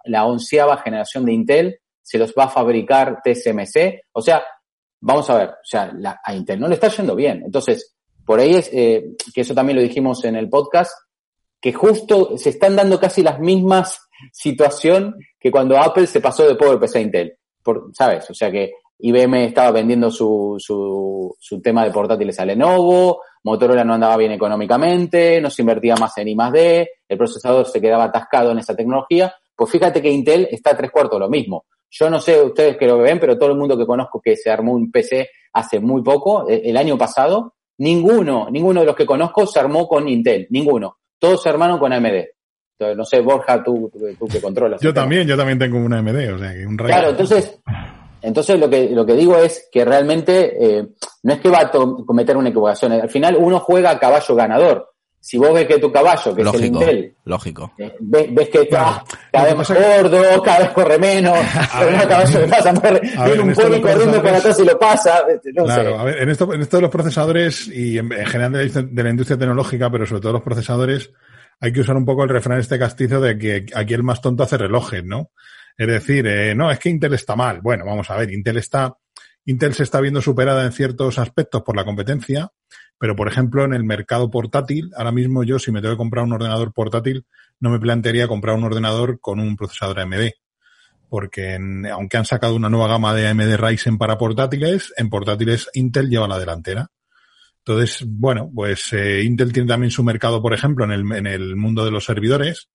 la 0.05 0.27
onceava 0.27 0.77
generación 0.79 1.25
de 1.25 1.33
Intel 1.33 1.81
se 2.03 2.18
los 2.18 2.35
va 2.38 2.44
a 2.44 2.49
fabricar 2.49 3.20
TSMC. 3.23 4.03
O 4.12 4.20
sea, 4.20 4.44
vamos 5.01 5.29
a 5.31 5.38
ver, 5.38 5.49
o 5.49 5.64
sea, 5.64 5.92
la- 5.97 6.20
a 6.23 6.35
Intel 6.35 6.61
no 6.61 6.68
le 6.68 6.75
está 6.75 6.88
yendo 6.88 7.14
bien. 7.14 7.42
Entonces, 7.44 7.97
por 8.25 8.40
ahí 8.40 8.55
es, 8.55 8.70
eh, 8.73 9.05
que 9.35 9.40
eso 9.40 9.55
también 9.55 9.77
lo 9.77 9.83
dijimos 9.83 10.25
en 10.25 10.37
el 10.37 10.49
podcast, 10.49 10.92
que 11.61 11.73
justo 11.73 12.37
se 12.37 12.51
están 12.51 12.77
dando 12.77 13.01
casi 13.01 13.23
las 13.23 13.38
mismas 13.40 14.09
situación 14.33 15.16
que 15.38 15.51
cuando 15.51 15.79
Apple 15.79 16.07
se 16.07 16.20
pasó 16.20 16.47
de 16.47 16.57
PowerPC 16.57 16.97
a 16.97 17.01
Intel. 17.01 17.38
¿Sabes? 17.94 18.29
O 18.29 18.35
sea 18.35 18.51
que 18.51 18.73
IBM 18.98 19.44
estaba 19.44 19.72
vendiendo 19.72 20.11
su, 20.11 20.57
su, 20.59 21.35
su 21.38 21.61
tema 21.61 21.85
de 21.85 21.90
portátiles 21.90 22.38
a 22.38 22.44
Lenovo, 22.44 23.20
Motorola 23.44 23.85
no 23.85 23.94
andaba 23.94 24.16
bien 24.16 24.33
económicamente, 24.33 25.40
no 25.40 25.50
se 25.50 25.62
invertía 25.62 25.96
más 25.96 26.16
en 26.18 26.28
I 26.28 26.35
más 26.35 26.52
D, 26.52 26.88
el 27.09 27.18
procesador 27.18 27.66
se 27.66 27.80
quedaba 27.80 28.04
atascado 28.04 28.52
en 28.52 28.59
esa 28.59 28.74
tecnología. 28.74 29.35
Pues 29.54 29.70
fíjate 29.70 30.00
que 30.00 30.11
Intel 30.11 30.48
está 30.50 30.70
a 30.70 30.76
tres 30.76 30.90
cuartos 30.90 31.20
lo 31.20 31.28
mismo. 31.28 31.66
Yo 31.90 32.11
no 32.11 32.20
sé 32.20 32.40
ustedes 32.40 32.76
que 32.76 32.87
lo 32.87 32.98
ven, 32.98 33.20
pero 33.20 33.38
todo 33.38 33.50
el 33.50 33.59
mundo 33.59 33.76
que 33.76 33.87
conozco 33.87 34.20
que 34.20 34.37
se 34.37 34.50
armó 34.50 34.72
un 34.72 34.90
PC 34.90 35.28
hace 35.52 35.78
muy 35.78 36.02
poco, 36.02 36.48
el, 36.48 36.62
el 36.64 36.76
año 36.76 36.96
pasado, 36.96 37.54
ninguno, 37.78 38.48
ninguno 38.50 38.80
de 38.80 38.87
los 38.87 38.96
que 38.96 39.07
conozco 39.07 39.46
se 39.46 39.61
armó 39.61 39.87
con 39.87 40.09
Intel, 40.09 40.46
ninguno. 40.50 40.96
Todos 41.18 41.42
se 41.42 41.50
armaron 41.50 41.78
con 41.78 41.92
AMD. 41.92 42.24
Entonces, 42.78 42.96
no 42.96 43.04
sé, 43.04 43.20
Borja, 43.20 43.62
tú, 43.62 43.90
tú, 43.92 44.00
tú 44.18 44.26
que 44.26 44.40
controlas. 44.40 44.80
Yo 44.80 44.92
tema. 44.92 45.02
también, 45.02 45.28
yo 45.28 45.37
también 45.37 45.59
tengo 45.59 45.78
una 45.78 45.98
AMD, 45.98 46.35
o 46.35 46.38
sea, 46.38 46.52
que 46.52 46.66
un 46.66 46.76
rayo. 46.76 46.92
Claro, 46.92 47.11
entonces, 47.11 47.61
entonces 48.25 48.59
lo 48.59 48.69
que, 48.71 48.91
lo 48.91 49.05
que 49.07 49.15
digo 49.15 49.37
es 49.37 49.69
que 49.71 49.85
realmente 49.85 50.57
eh, 50.79 50.87
no 51.23 51.33
es 51.33 51.41
que 51.41 51.49
va 51.51 51.61
a 51.61 51.71
cometer 51.71 52.37
una 52.37 52.49
equivocación. 52.49 52.93
Al 52.93 53.11
final 53.11 53.37
uno 53.39 53.61
juega 53.61 53.91
a 53.91 53.99
caballo 53.99 54.35
ganador. 54.35 54.91
Si 55.21 55.39
vos 55.39 55.55
ves 55.55 55.67
que 55.67 55.79
tu 55.79 55.91
caballo, 55.91 56.35
que 56.35 56.43
es 56.43 56.47
el 56.49 56.53
Lógico, 56.53 56.81
Intel, 56.81 57.15
lógico. 57.25 57.73
eh, 57.79 57.95
ves, 57.99 58.27
ves 58.35 58.49
que 58.51 58.61
está 58.61 58.79
Claro. 58.79 59.05
cada 59.33 59.45
vez 59.45 59.53
que 59.55 59.59
más 59.59 60.03
gordo, 60.03 60.43
cada 60.43 60.59
vez 60.59 60.71
corre 60.73 60.99
menos, 60.99 61.39
pero 61.79 61.91
no 61.97 62.09
caballo 62.09 62.41
le 62.41 62.47
pasa, 62.49 62.73
viene 62.73 63.01
en 63.35 63.41
un 63.41 63.55
pony 63.55 63.81
corriendo 63.81 64.23
para 64.23 64.37
atrás 64.37 64.59
y 64.61 64.65
lo 64.67 64.79
pasa. 64.79 65.25
No 65.55 65.65
Claro, 65.65 65.91
sé. 65.95 65.97
a 65.99 66.05
ver, 66.05 66.19
en 66.23 66.29
esto, 66.29 66.53
en 66.53 66.61
esto 66.61 66.77
de 66.77 66.83
los 66.83 66.91
procesadores 66.91 67.69
y 67.69 67.97
en, 67.97 68.13
en 68.13 68.27
general 68.27 68.53
de 68.53 68.59
la, 68.59 68.65
industria- 68.65 68.89
de 68.93 69.03
la 69.03 69.11
industria 69.11 69.39
tecnológica, 69.39 69.91
pero 69.91 70.05
sobre 70.05 70.21
todo 70.21 70.33
los 70.35 70.43
procesadores, 70.43 71.11
hay 71.59 71.73
que 71.73 71.81
usar 71.81 71.97
un 71.97 72.05
poco 72.05 72.25
el 72.25 72.29
refrán 72.29 72.61
este 72.61 72.79
castizo 72.79 73.19
de 73.23 73.39
que 73.39 73.65
aquí 73.75 73.95
el 73.95 74.03
más 74.03 74.21
tonto 74.21 74.43
hace 74.43 74.59
relojes, 74.59 75.05
¿no? 75.05 75.31
Es 75.77 75.87
decir, 75.89 76.27
eh, 76.27 76.55
no, 76.55 76.71
es 76.71 76.79
que 76.79 76.89
Intel 76.89 77.15
está 77.15 77.35
mal. 77.37 77.61
Bueno, 77.61 77.85
vamos 77.85 78.11
a 78.11 78.17
ver, 78.17 78.33
Intel 78.33 78.59
está, 78.59 78.97
Intel 79.45 79.75
se 79.75 79.83
está 79.83 80.01
viendo 80.01 80.21
superada 80.23 80.65
en 80.65 80.73
ciertos 80.73 81.19
aspectos 81.19 81.63
por 81.63 81.77
la 81.77 81.85
competencia, 81.85 82.51
pero 82.99 83.17
por 83.17 83.29
ejemplo 83.29 83.65
en 83.65 83.75
el 83.75 83.85
mercado 83.85 84.31
portátil, 84.31 84.91
ahora 84.97 85.13
mismo 85.13 85.43
yo 85.43 85.59
si 85.59 85.73
me 85.73 85.81
tengo 85.81 85.95
que 85.95 85.99
comprar 85.99 86.25
un 86.25 86.33
ordenador 86.33 86.73
portátil, 86.73 87.27
no 87.61 87.71
me 87.71 87.81
plantearía 87.81 88.29
comprar 88.29 88.57
un 88.57 88.65
ordenador 88.65 89.19
con 89.21 89.41
un 89.41 89.57
procesador 89.57 89.99
AMD. 90.01 90.31
Porque 91.09 91.55
en- 91.55 91.87
aunque 91.87 92.17
han 92.17 92.25
sacado 92.25 92.55
una 92.57 92.69
nueva 92.71 92.89
gama 92.89 93.15
de 93.15 93.29
AMD 93.29 93.57
Ryzen 93.57 93.99
para 93.99 94.17
portátiles, 94.19 94.93
en 94.97 95.11
portátiles 95.11 95.69
Intel 95.75 96.09
lleva 96.09 96.27
la 96.29 96.39
delantera. 96.39 96.89
Entonces, 97.59 98.05
bueno, 98.07 98.51
pues 98.55 98.93
eh, 98.93 99.23
Intel 99.23 99.53
tiene 99.53 99.69
también 99.69 99.91
su 99.91 100.05
mercado, 100.05 100.43
por 100.43 100.53
ejemplo, 100.55 100.85
en 100.85 100.93
el, 100.93 101.13
en 101.13 101.27
el 101.27 101.57
mundo 101.57 101.85
de 101.85 101.91
los 101.91 102.05
servidores. 102.05 102.69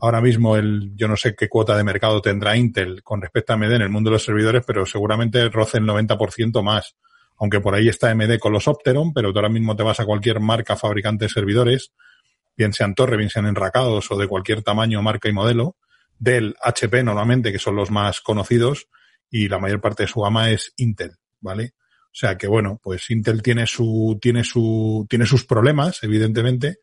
Ahora 0.00 0.20
mismo 0.20 0.56
el, 0.56 0.92
yo 0.96 1.08
no 1.08 1.16
sé 1.16 1.34
qué 1.34 1.48
cuota 1.48 1.76
de 1.76 1.84
mercado 1.84 2.20
tendrá 2.20 2.56
Intel 2.56 3.02
con 3.02 3.22
respecto 3.22 3.52
a 3.52 3.56
AMD 3.56 3.72
en 3.72 3.82
el 3.82 3.88
mundo 3.88 4.10
de 4.10 4.14
los 4.14 4.24
servidores, 4.24 4.62
pero 4.66 4.84
seguramente 4.86 5.48
roce 5.48 5.78
el 5.78 5.84
90% 5.84 6.62
más. 6.62 6.96
Aunque 7.38 7.60
por 7.60 7.74
ahí 7.74 7.88
está 7.88 8.10
AMD 8.10 8.38
con 8.38 8.52
los 8.52 8.68
Opteron, 8.68 9.12
pero 9.12 9.32
tú 9.32 9.38
ahora 9.38 9.48
mismo 9.48 9.74
te 9.74 9.82
vas 9.82 10.00
a 10.00 10.04
cualquier 10.04 10.40
marca 10.40 10.76
fabricante 10.76 11.24
de 11.24 11.28
servidores, 11.30 11.92
bien 12.56 12.72
sean 12.72 12.94
Torre, 12.94 13.16
bien 13.16 13.30
sean 13.30 13.46
enracados 13.46 14.10
o 14.10 14.16
de 14.16 14.28
cualquier 14.28 14.62
tamaño, 14.62 15.02
marca 15.02 15.28
y 15.28 15.32
modelo, 15.32 15.76
del 16.18 16.54
HP 16.62 17.02
normalmente, 17.02 17.50
que 17.50 17.58
son 17.58 17.76
los 17.76 17.90
más 17.90 18.20
conocidos, 18.20 18.88
y 19.30 19.48
la 19.48 19.58
mayor 19.58 19.80
parte 19.80 20.04
de 20.04 20.08
su 20.08 20.20
gama 20.20 20.50
es 20.50 20.72
Intel, 20.76 21.12
¿vale? 21.40 21.74
O 22.04 22.16
sea 22.16 22.38
que 22.38 22.46
bueno, 22.46 22.80
pues 22.80 23.10
Intel 23.10 23.42
tiene 23.42 23.66
su, 23.66 24.18
tiene 24.22 24.44
su, 24.44 25.06
tiene 25.10 25.26
sus 25.26 25.44
problemas, 25.44 26.02
evidentemente, 26.02 26.78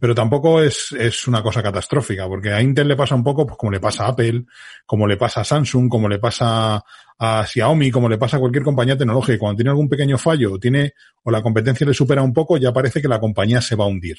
pero 0.00 0.14
tampoco 0.14 0.62
es, 0.62 0.92
es 0.98 1.28
una 1.28 1.42
cosa 1.42 1.62
catastrófica, 1.62 2.26
porque 2.26 2.50
a 2.50 2.62
Intel 2.62 2.88
le 2.88 2.96
pasa 2.96 3.14
un 3.14 3.22
poco, 3.22 3.46
pues 3.46 3.58
como 3.58 3.70
le 3.70 3.80
pasa 3.80 4.06
a 4.06 4.08
Apple, 4.08 4.46
como 4.86 5.06
le 5.06 5.18
pasa 5.18 5.42
a 5.42 5.44
Samsung, 5.44 5.90
como 5.90 6.08
le 6.08 6.18
pasa 6.18 6.82
a 7.18 7.46
Xiaomi, 7.46 7.90
como 7.90 8.08
le 8.08 8.16
pasa 8.16 8.38
a 8.38 8.40
cualquier 8.40 8.64
compañía 8.64 8.96
tecnológica. 8.96 9.38
Cuando 9.38 9.58
tiene 9.58 9.70
algún 9.70 9.90
pequeño 9.90 10.16
fallo, 10.16 10.54
o 10.54 10.58
tiene, 10.58 10.94
o 11.22 11.30
la 11.30 11.42
competencia 11.42 11.86
le 11.86 11.92
supera 11.92 12.22
un 12.22 12.32
poco, 12.32 12.56
ya 12.56 12.72
parece 12.72 13.02
que 13.02 13.08
la 13.08 13.20
compañía 13.20 13.60
se 13.60 13.76
va 13.76 13.84
a 13.84 13.88
hundir. 13.88 14.16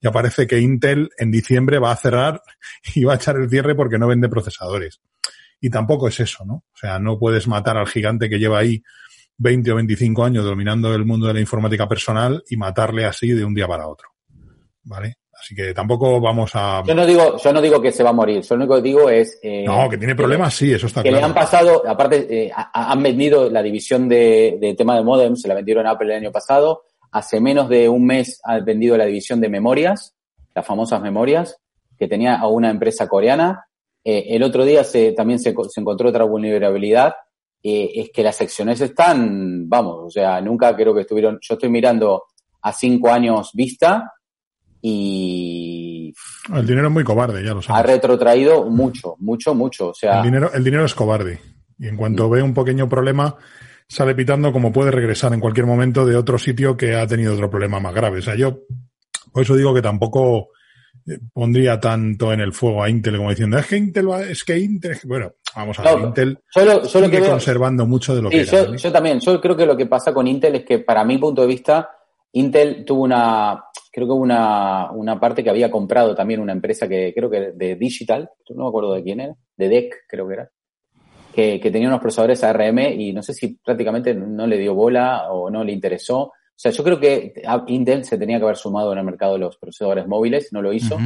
Ya 0.00 0.10
parece 0.10 0.46
que 0.46 0.58
Intel 0.58 1.10
en 1.18 1.30
diciembre 1.30 1.78
va 1.78 1.92
a 1.92 1.96
cerrar 1.96 2.40
y 2.94 3.04
va 3.04 3.12
a 3.12 3.16
echar 3.16 3.36
el 3.36 3.50
cierre 3.50 3.74
porque 3.74 3.98
no 3.98 4.08
vende 4.08 4.30
procesadores. 4.30 5.02
Y 5.60 5.68
tampoco 5.68 6.08
es 6.08 6.18
eso, 6.18 6.46
¿no? 6.46 6.54
O 6.54 6.76
sea, 6.76 6.98
no 6.98 7.18
puedes 7.18 7.46
matar 7.46 7.76
al 7.76 7.86
gigante 7.86 8.30
que 8.30 8.38
lleva 8.38 8.60
ahí 8.60 8.82
20 9.36 9.70
o 9.70 9.74
25 9.74 10.24
años 10.24 10.46
dominando 10.46 10.94
el 10.94 11.04
mundo 11.04 11.26
de 11.26 11.34
la 11.34 11.40
informática 11.40 11.86
personal 11.86 12.42
y 12.48 12.56
matarle 12.56 13.04
así 13.04 13.28
de 13.32 13.44
un 13.44 13.52
día 13.52 13.68
para 13.68 13.86
otro. 13.86 14.08
¿Vale? 14.84 15.14
Así 15.32 15.54
que 15.54 15.72
tampoco 15.72 16.20
vamos 16.20 16.50
a... 16.54 16.82
Yo 16.86 16.94
no 16.94 17.06
digo, 17.06 17.36
yo 17.38 17.52
no 17.52 17.62
digo 17.62 17.80
que 17.80 17.92
se 17.92 18.02
va 18.02 18.10
a 18.10 18.14
morir. 18.14 18.42
Yo 18.42 18.56
lo 18.56 18.64
único 18.64 18.76
que 18.76 18.82
digo 18.82 19.08
es 19.08 19.38
eh, 19.42 19.64
No, 19.66 19.88
que 19.88 19.96
tiene 19.96 20.14
problemas, 20.14 20.52
sí, 20.54 20.70
eso 20.72 20.86
está 20.86 21.02
que 21.02 21.10
le 21.10 21.16
claro. 21.18 21.26
han 21.28 21.34
pasado, 21.34 21.82
aparte, 21.88 22.26
eh, 22.46 22.50
a- 22.54 22.92
han 22.92 23.02
vendido 23.02 23.48
la 23.48 23.62
división 23.62 24.06
de, 24.08 24.58
de 24.60 24.74
tema 24.74 24.96
de 24.96 25.02
modem, 25.02 25.36
se 25.36 25.48
la 25.48 25.54
vendieron 25.54 25.86
a 25.86 25.92
Apple 25.92 26.08
el 26.12 26.18
año 26.22 26.32
pasado. 26.32 26.82
Hace 27.12 27.40
menos 27.40 27.68
de 27.70 27.88
un 27.88 28.04
mes 28.04 28.38
han 28.44 28.64
vendido 28.64 28.96
la 28.98 29.06
división 29.06 29.40
de 29.40 29.48
memorias, 29.48 30.14
las 30.54 30.66
famosas 30.66 31.00
memorias, 31.00 31.56
que 31.98 32.06
tenía 32.06 32.36
a 32.36 32.46
una 32.48 32.68
empresa 32.70 33.08
coreana. 33.08 33.64
Eh, 34.04 34.26
el 34.30 34.42
otro 34.42 34.64
día 34.64 34.84
se, 34.84 35.12
también 35.12 35.38
se, 35.38 35.54
co- 35.54 35.68
se 35.68 35.80
encontró 35.80 36.10
otra 36.10 36.24
vulnerabilidad, 36.24 37.14
es 37.62 38.10
que 38.10 38.22
las 38.22 38.36
secciones 38.36 38.80
están, 38.80 39.68
vamos, 39.68 39.96
o 40.06 40.10
sea, 40.10 40.40
nunca 40.40 40.74
creo 40.74 40.94
que 40.94 41.02
estuvieron, 41.02 41.38
yo 41.42 41.54
estoy 41.54 41.68
mirando 41.68 42.24
a 42.62 42.72
cinco 42.72 43.10
años 43.10 43.50
vista 43.52 44.12
y 44.82 46.14
El 46.54 46.66
dinero 46.66 46.88
es 46.88 46.92
muy 46.92 47.04
cobarde, 47.04 47.42
ya 47.44 47.52
lo 47.52 47.60
ha 47.60 47.62
sabes. 47.62 47.86
retrotraído 47.86 48.64
mucho, 48.70 49.14
mucho, 49.18 49.54
mucho. 49.54 49.88
O 49.90 49.94
sea, 49.94 50.18
El 50.18 50.24
dinero, 50.24 50.50
el 50.52 50.64
dinero 50.64 50.84
es 50.84 50.94
cobarde. 50.94 51.40
Y 51.78 51.86
en 51.88 51.96
cuanto 51.96 52.28
ve 52.28 52.42
un 52.42 52.52
pequeño 52.54 52.88
problema, 52.88 53.36
sale 53.88 54.14
pitando 54.14 54.52
como 54.52 54.72
puede 54.72 54.90
regresar 54.90 55.32
en 55.32 55.40
cualquier 55.40 55.66
momento 55.66 56.04
de 56.04 56.16
otro 56.16 56.38
sitio 56.38 56.76
que 56.76 56.94
ha 56.94 57.06
tenido 57.06 57.32
otro 57.34 57.48
problema 57.50 57.80
más 57.80 57.94
grave. 57.94 58.18
O 58.18 58.22
sea, 58.22 58.34
yo 58.36 58.60
por 59.32 59.42
eso 59.42 59.56
digo 59.56 59.72
que 59.72 59.80
tampoco 59.82 60.48
eh, 61.06 61.18
pondría 61.32 61.78
tanto 61.80 62.32
en 62.32 62.40
el 62.40 62.52
fuego 62.52 62.82
a 62.82 62.90
Intel 62.90 63.16
como 63.16 63.30
diciendo, 63.30 63.56
es 63.58 63.66
que 63.66 63.76
Intel 63.76 64.10
va, 64.10 64.22
es 64.22 64.44
que 64.44 64.58
Intel, 64.58 64.92
es 64.92 65.00
que-". 65.00 65.08
bueno, 65.08 65.32
vamos 65.56 65.78
a 65.78 65.82
ver, 65.82 65.98
No, 66.00 66.08
Intel 66.08 66.38
yo 66.54 66.64
lo, 66.64 66.72
yo 66.72 66.80
lo 66.82 66.88
sigue 67.06 67.10
que 67.10 67.20
veo, 67.20 67.30
conservando 67.30 67.86
mucho 67.86 68.14
de 68.14 68.22
lo 68.22 68.30
Sí, 68.30 68.36
que 68.36 68.42
era. 68.42 68.50
yo, 68.50 68.64
¿vale? 68.66 68.78
yo 68.78 68.92
también. 68.92 69.20
Yo 69.20 69.40
creo 69.40 69.56
que 69.56 69.66
lo 69.66 69.76
que 69.76 69.86
pasa 69.86 70.12
con 70.12 70.26
Intel 70.26 70.56
es 70.56 70.64
que, 70.64 70.80
para 70.80 71.04
mi 71.04 71.16
punto 71.16 71.42
de 71.42 71.48
vista, 71.48 71.88
Intel 72.32 72.84
tuvo 72.84 73.04
una, 73.04 73.64
creo 73.90 74.06
que 74.06 74.12
una, 74.12 74.90
una 74.92 75.18
parte 75.18 75.42
que 75.42 75.50
había 75.50 75.70
comprado 75.70 76.14
también 76.14 76.40
una 76.40 76.52
empresa 76.52 76.88
que 76.88 77.12
creo 77.14 77.28
que 77.30 77.52
de 77.52 77.76
Digital, 77.76 78.30
no 78.50 78.64
me 78.64 78.68
acuerdo 78.68 78.94
de 78.94 79.02
quién 79.02 79.20
era, 79.20 79.34
de 79.56 79.68
DEC 79.68 79.94
creo 80.08 80.26
que 80.28 80.34
era, 80.34 80.50
que, 81.34 81.60
que 81.60 81.70
tenía 81.70 81.88
unos 81.88 82.00
procesadores 82.00 82.42
ARM 82.44 82.78
y 82.98 83.12
no 83.12 83.22
sé 83.22 83.34
si 83.34 83.58
prácticamente 83.64 84.14
no 84.14 84.46
le 84.46 84.58
dio 84.58 84.74
bola 84.74 85.30
o 85.30 85.50
no 85.50 85.62
le 85.64 85.72
interesó. 85.72 86.20
O 86.22 86.62
sea, 86.62 86.72
yo 86.72 86.84
creo 86.84 87.00
que 87.00 87.32
Intel 87.68 88.04
se 88.04 88.18
tenía 88.18 88.38
que 88.38 88.44
haber 88.44 88.56
sumado 88.56 88.92
en 88.92 88.98
el 88.98 89.04
mercado 89.04 89.34
de 89.34 89.38
los 89.40 89.56
procesadores 89.56 90.06
móviles, 90.06 90.48
no 90.52 90.60
lo 90.60 90.72
hizo. 90.72 90.98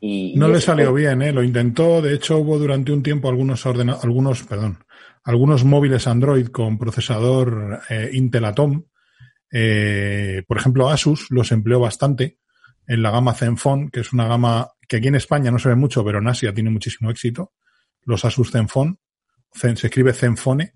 Y, 0.00 0.34
No 0.36 0.48
y 0.48 0.52
le 0.52 0.60
salió 0.60 0.90
fue- 0.90 1.02
bien, 1.02 1.20
¿eh? 1.22 1.30
Lo 1.32 1.42
intentó. 1.44 2.00
De 2.02 2.14
hecho, 2.14 2.38
hubo 2.38 2.58
durante 2.58 2.90
un 2.90 3.02
tiempo 3.02 3.28
algunos 3.28 3.64
ordena 3.66 3.98
algunos, 4.02 4.42
perdón, 4.44 4.78
algunos 5.24 5.64
móviles 5.64 6.06
Android 6.06 6.46
con 6.48 6.78
procesador 6.78 7.80
eh, 7.90 8.10
Intel 8.14 8.46
Atom. 8.46 8.82
Eh, 9.52 10.42
por 10.46 10.58
ejemplo, 10.58 10.88
Asus 10.88 11.30
los 11.30 11.52
empleó 11.52 11.80
bastante 11.80 12.38
en 12.86 13.02
la 13.02 13.10
gama 13.10 13.34
Zenfone, 13.34 13.90
que 13.90 14.00
es 14.00 14.12
una 14.12 14.26
gama 14.28 14.70
que 14.88 14.96
aquí 14.96 15.08
en 15.08 15.14
España 15.14 15.50
no 15.50 15.58
se 15.58 15.68
ve 15.68 15.76
mucho, 15.76 16.04
pero 16.04 16.18
en 16.18 16.28
Asia 16.28 16.52
tiene 16.54 16.70
muchísimo 16.70 17.10
éxito. 17.10 17.52
Los 18.04 18.24
Asus 18.24 18.50
Zenfone, 18.50 18.96
Zen- 19.54 19.76
se 19.76 19.86
escribe 19.88 20.12
Zenfone, 20.12 20.74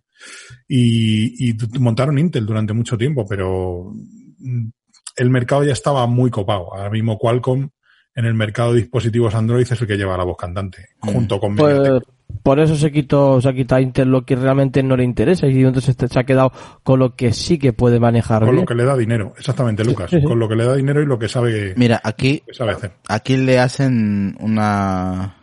y, 0.68 1.50
y 1.50 1.56
montaron 1.80 2.18
Intel 2.18 2.46
durante 2.46 2.72
mucho 2.72 2.96
tiempo, 2.96 3.26
pero 3.28 3.92
mm, 4.38 4.68
el 5.16 5.30
mercado 5.30 5.64
ya 5.64 5.72
estaba 5.72 6.06
muy 6.06 6.30
copado. 6.30 6.72
Ahora 6.74 6.90
mismo 6.90 7.18
Qualcomm 7.18 7.68
en 8.14 8.24
el 8.26 8.34
mercado 8.34 8.72
de 8.72 8.80
dispositivos 8.82 9.34
Android 9.34 9.62
es 9.70 9.80
el 9.80 9.86
que 9.86 9.96
lleva 9.96 10.16
la 10.16 10.24
voz 10.24 10.36
cantante, 10.36 10.88
junto 11.00 11.40
con 11.40 11.56
Pues, 11.56 11.76
MediaTek. 11.78 12.08
por 12.42 12.60
eso 12.60 12.76
se 12.76 12.92
quitó, 12.92 13.40
se 13.40 13.48
ha 13.48 13.52
quitado 13.52 13.80
Intel 13.80 14.08
lo 14.08 14.24
que 14.24 14.36
realmente 14.36 14.82
no 14.84 14.96
le 14.96 15.02
interesa 15.04 15.46
y 15.48 15.60
entonces 15.62 15.96
se 16.08 16.18
ha 16.18 16.24
quedado 16.24 16.52
con 16.84 17.00
lo 17.00 17.16
que 17.16 17.32
sí 17.32 17.58
que 17.58 17.72
puede 17.72 17.98
manejar 17.98 18.40
Con 18.42 18.50
bien. 18.50 18.60
lo 18.62 18.66
que 18.66 18.74
le 18.74 18.84
da 18.84 18.96
dinero, 18.96 19.32
exactamente, 19.36 19.84
Lucas. 19.84 20.10
sí, 20.10 20.20
sí. 20.20 20.24
Con 20.26 20.38
lo 20.38 20.48
que 20.48 20.54
le 20.56 20.64
da 20.64 20.76
dinero 20.76 21.02
y 21.02 21.06
lo 21.06 21.18
que 21.18 21.28
sabe, 21.28 21.74
Mira, 21.76 22.00
aquí, 22.04 22.40
que 22.46 22.54
sabe 22.54 22.72
hacer. 22.72 22.92
aquí 23.08 23.36
le 23.36 23.58
hacen 23.58 24.36
una 24.40 25.34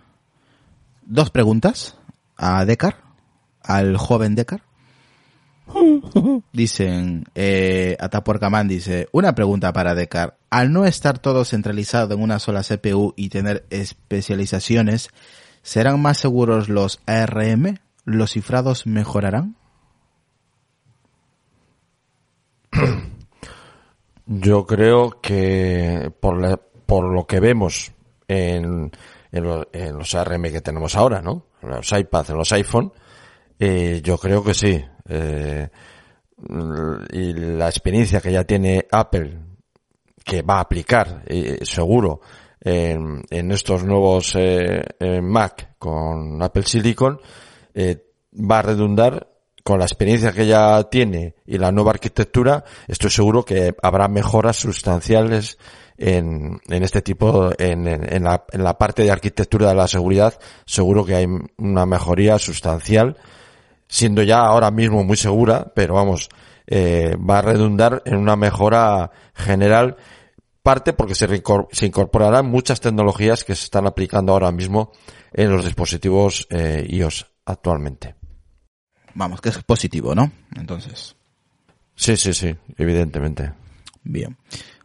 dos 1.05 1.29
preguntas 1.29 1.97
a 2.37 2.63
Decar, 2.65 2.95
al 3.61 3.97
joven 3.97 4.35
Decar. 4.35 4.61
Dicen, 6.53 7.25
eh, 7.35 7.95
Atapuercamán 7.99 8.67
dice, 8.67 9.07
una 9.11 9.33
pregunta 9.35 9.71
para 9.73 9.95
Decar. 9.95 10.37
Al 10.49 10.71
no 10.73 10.85
estar 10.85 11.19
todo 11.19 11.45
centralizado 11.45 12.13
en 12.13 12.21
una 12.21 12.39
sola 12.39 12.61
CPU 12.63 13.13
y 13.15 13.29
tener 13.29 13.65
especializaciones, 13.69 15.09
¿serán 15.61 16.01
más 16.01 16.17
seguros 16.17 16.69
los 16.69 16.99
ARM? 17.05 17.77
¿Los 18.05 18.31
cifrados 18.31 18.85
mejorarán? 18.87 19.55
Yo 24.25 24.65
creo 24.65 25.19
que 25.21 26.11
por, 26.19 26.59
por 26.85 27.13
lo 27.13 27.25
que 27.27 27.39
vemos 27.39 27.91
en, 28.27 28.91
en, 29.31 29.43
lo- 29.43 29.67
en 29.73 29.97
los 29.97 30.15
ARM 30.15 30.43
que 30.43 30.61
tenemos 30.61 30.95
ahora, 30.95 31.21
¿no? 31.21 31.47
En 31.61 31.69
los 31.69 31.91
iPads, 31.91 32.29
en 32.31 32.37
los 32.37 32.51
iPhone, 32.53 32.93
eh, 33.59 34.01
yo 34.03 34.17
creo 34.17 34.43
que 34.43 34.53
sí. 34.53 34.83
Eh, 35.07 35.67
y 37.13 37.33
la 37.33 37.67
experiencia 37.67 38.19
que 38.19 38.31
ya 38.31 38.43
tiene 38.43 38.87
Apple, 38.91 39.37
que 40.23 40.41
va 40.41 40.57
a 40.57 40.61
aplicar, 40.61 41.23
eh, 41.27 41.59
seguro, 41.63 42.21
en, 42.59 43.23
estos 43.51 43.83
nuevos 43.83 44.35
eh, 44.35 44.83
eh, 44.99 45.21
Mac 45.21 45.75
con 45.79 46.41
Apple 46.41 46.63
Silicon, 46.63 47.19
va 48.33 48.59
a 48.59 48.61
redundar 48.61 49.27
con 49.63 49.79
la 49.79 49.85
experiencia 49.85 50.31
que 50.31 50.47
ya 50.47 50.83
tiene 50.89 51.35
y 51.45 51.57
la 51.57 51.71
nueva 51.71 51.91
arquitectura, 51.91 52.63
estoy 52.87 53.09
seguro 53.11 53.45
que 53.45 53.75
habrá 53.81 54.07
mejoras 54.07 54.57
sustanciales 54.57 55.57
en, 55.97 56.59
en 56.67 56.83
este 56.83 57.01
tipo, 57.01 57.51
en- 57.59 57.87
en 57.87 58.23
la, 58.23 58.45
en 58.51 58.63
la 58.63 58.77
parte 58.77 59.03
de 59.03 59.11
arquitectura 59.11 59.69
de 59.69 59.75
la 59.75 59.87
seguridad, 59.87 60.33
seguro 60.65 61.05
que 61.05 61.15
hay 61.15 61.27
una 61.57 61.85
mejoría 61.85 62.39
sustancial, 62.39 63.17
siendo 63.91 64.23
ya 64.23 64.39
ahora 64.39 64.71
mismo 64.71 65.03
muy 65.03 65.17
segura, 65.17 65.69
pero 65.75 65.95
vamos, 65.95 66.29
eh, 66.65 67.17
va 67.17 67.39
a 67.39 67.41
redundar 67.41 68.01
en 68.05 68.15
una 68.15 68.37
mejora 68.37 69.11
general, 69.35 69.97
parte 70.63 70.93
porque 70.93 71.13
se, 71.13 71.27
se 71.71 71.85
incorporarán 71.85 72.45
muchas 72.49 72.79
tecnologías 72.79 73.43
que 73.43 73.53
se 73.53 73.65
están 73.65 73.85
aplicando 73.85 74.31
ahora 74.31 74.49
mismo 74.53 74.93
en 75.33 75.51
los 75.51 75.65
dispositivos 75.65 76.47
eh, 76.49 76.87
iOS 76.89 77.27
actualmente. 77.45 78.15
Vamos, 79.13 79.41
que 79.41 79.49
es 79.49 79.61
positivo, 79.61 80.15
¿no? 80.15 80.31
Entonces, 80.55 81.17
Sí, 81.93 82.15
sí, 82.15 82.33
sí, 82.33 82.55
evidentemente. 82.77 83.51
bien. 84.03 84.37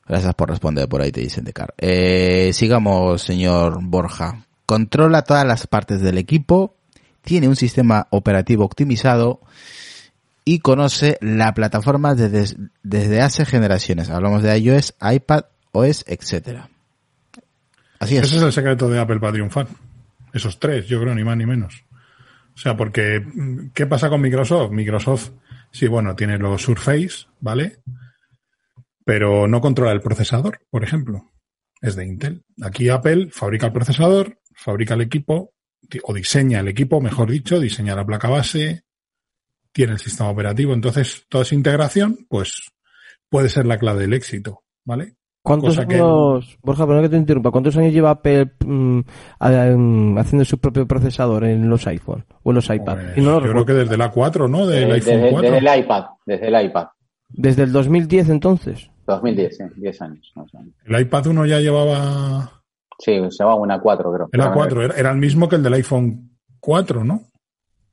Gracias 0.05 0.35
por 0.35 0.51
responder, 0.51 0.89
por 0.89 1.01
ahí 1.01 1.13
te 1.13 1.21
dicen 1.21 1.45
Decar. 1.45 1.75
Eh, 1.79 2.51
sigamos, 2.53 3.23
señor 3.23 3.79
Borja. 3.83 4.47
Controla 4.67 5.23
todas 5.23 5.47
las 5.47 5.69
partes 5.69 6.01
del 6.01 6.19
equipo, 6.19 6.77
tiene 7.27 7.49
un 7.49 7.57
sistema 7.57 8.07
operativo 8.11 8.65
optimizado 8.65 9.41
y 10.45 10.61
conoce 10.61 11.19
la 11.21 11.53
plataforma 11.55 12.15
desde, 12.15 12.57
desde 12.85 13.21
hace 13.21 13.45
generaciones. 13.45 14.11
Hablamos 14.11 14.45
de 14.45 14.57
iOS, 14.57 14.95
iPad, 15.03 15.47
OS, 15.73 16.05
etcétera. 16.07 16.71
Así 17.99 18.17
es. 18.17 18.23
Ese 18.23 18.37
es 18.37 18.43
el 18.43 18.53
secreto 18.53 18.89
de 18.89 19.01
Apple 19.01 19.19
para 19.19 19.33
triunfar. 19.33 19.67
Esos 20.33 20.61
tres, 20.61 20.87
yo 20.87 21.01
creo, 21.01 21.17
ni 21.17 21.25
más 21.25 21.37
ni 21.37 21.47
menos. 21.47 21.85
O 22.55 22.59
sea, 22.59 22.77
porque, 22.77 23.21
mm, 23.21 23.71
¿qué 23.75 23.87
pasa 23.87 24.09
con 24.09 24.21
Microsoft? 24.21 24.71
Microsoft, 24.71 25.31
sí, 25.73 25.89
bueno, 25.89 26.15
tiene 26.15 26.39
los 26.39 26.63
Surface, 26.63 27.27
¿vale? 27.41 27.81
Pero 29.05 29.49
no 29.49 29.61
controla 29.61 29.91
el 29.91 30.01
procesador, 30.01 30.61
por 30.71 30.85
ejemplo. 30.85 31.33
Es 31.83 31.97
de 31.97 32.07
Intel. 32.07 32.45
Aquí 32.63 32.89
Apple 32.89 33.31
fabrica 33.33 33.67
el 33.67 33.73
procesador, 33.73 34.39
fabrica 34.55 34.95
el 34.95 35.01
equipo, 35.01 35.56
o 36.05 36.15
diseña 36.15 36.61
el 36.61 36.69
equipo, 36.69 37.01
mejor 37.01 37.31
dicho, 37.31 37.61
diseña 37.61 37.95
la 37.95 38.05
placa 38.05 38.29
base, 38.29 38.83
tiene 39.73 39.93
el 39.93 39.99
sistema 39.99 40.31
operativo. 40.31 40.73
Entonces, 40.73 41.25
toda 41.29 41.43
esa 41.43 41.55
integración, 41.55 42.27
pues, 42.29 42.73
puede 43.29 43.49
ser 43.49 43.67
la 43.67 43.79
clave 43.79 44.01
del 44.03 44.15
éxito, 44.15 44.63
¿vale? 44.85 45.15
¿Cuántos 45.43 45.77
Cosa 45.77 45.87
que- 45.87 45.95
años, 45.95 46.59
Borja, 46.61 46.87
perdón 46.89 47.05
que 47.05 47.09
te 47.11 47.17
interrumpa, 47.19 47.53
cuántos 47.53 47.77
años 47.77 47.93
lleva 47.93 48.11
Apple 48.11 48.51
mm, 48.65 49.01
a- 49.39 50.21
haciendo 50.21 50.45
su 50.45 50.59
propio 50.59 50.89
procesador 50.89 51.45
en 51.45 51.69
los 51.71 51.87
iPhone 51.87 52.25
o 52.43 52.51
en 52.51 52.55
los 52.57 52.69
iPad? 52.69 52.95
Pues, 52.97 53.19
Y 53.19 53.21
no 53.21 53.39
lo 53.39 53.47
yo 53.47 53.53
creo 53.53 53.65
que 53.67 53.73
desde 53.75 53.97
la 53.97 54.11
4, 54.11 54.49
¿no? 54.49 54.67
Del 54.67 54.91
Eh, 54.91 54.95
iPhone 54.95 55.15
desde, 55.15 55.31
4. 55.31 55.51
desde 55.53 55.59
el 55.73 55.81
iPad, 55.81 56.05
desde 56.27 56.49
el 56.49 56.67
iPad. 56.67 56.87
Desde 57.29 57.63
el 57.63 57.73
2010 57.73 58.29
entonces. 58.29 58.91
2010, 59.07 59.57
sí, 59.57 59.63
10 59.77 60.03
años. 60.03 60.33
menos. 60.35 60.51
El 60.85 61.01
iPad 61.01 61.27
1 61.29 61.47
ya 61.47 61.61
llevaba. 61.61 62.65
Sí, 62.99 63.21
se 63.31 63.45
va 63.45 63.55
una 63.55 63.81
4, 63.81 64.13
creo. 64.13 64.29
Era 64.33 64.45
Espérame, 64.45 64.55
4, 64.55 64.83
era, 64.85 64.95
era 64.97 65.11
el 65.11 65.19
mismo 65.19 65.49
que 65.49 65.57
el 65.57 65.63
del 65.63 65.75
iPhone 65.75 66.31
4, 66.61 67.05
¿no? 67.05 67.21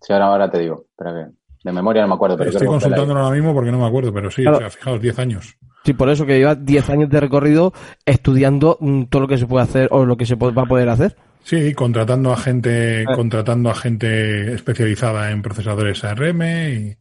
Sí, 0.02 0.14
ahora, 0.14 0.28
ahora 0.28 0.52
te 0.52 0.60
digo. 0.60 0.86
Espera 0.90 1.14
que 1.14 1.44
de 1.64 1.72
memoria 1.72 2.02
no 2.02 2.10
me 2.10 2.16
acuerdo, 2.16 2.38
pero 2.38 2.50
Estoy 2.50 2.68
consultándolo 2.68 3.22
ahora 3.22 3.36
mismo 3.36 3.54
porque 3.54 3.72
no 3.72 3.80
me 3.80 3.88
acuerdo, 3.88 4.14
pero 4.14 4.30
sí, 4.30 4.42
Claro. 4.42 4.58
o 4.58 4.60
sea, 4.60 4.70
fijaos, 4.70 5.02
10 5.02 5.20
años. 5.20 5.58
Sí, 5.86 5.94
por 5.94 6.10
eso 6.10 6.26
que 6.26 6.38
lleva 6.38 6.56
10 6.56 6.90
años 6.90 7.10
de 7.10 7.20
recorrido 7.20 7.74
estudiando 8.06 8.78
mm, 8.80 9.04
todo 9.04 9.22
lo 9.24 9.28
que 9.28 9.38
se 9.38 9.48
puede 9.48 9.64
hacer 9.64 9.88
o 9.92 10.06
lo 10.06 10.18
que 10.18 10.26
se 10.26 10.36
va 10.36 10.62
a 10.62 10.66
poder 10.66 10.90
hacer. 10.90 11.16
Sí, 11.44 11.74
contratando 11.74 12.32
a 12.32 12.38
gente, 12.38 13.06
contratando 13.16 13.70
a 13.70 13.76
gente 13.76 14.54
especializada 14.54 15.32
en 15.32 15.42
procesadores 15.42 16.04
ARM 16.04 16.42
y 16.42 16.98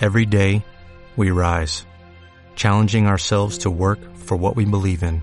Every 0.00 0.26
day, 0.26 0.62
we 1.16 1.30
rise, 1.30 1.84
challenging 2.54 3.06
ourselves 3.06 3.58
to 3.58 3.70
work 3.70 3.98
for 4.16 4.38
what 4.38 4.56
we 4.56 4.64
believe 4.64 5.02
in. 5.02 5.22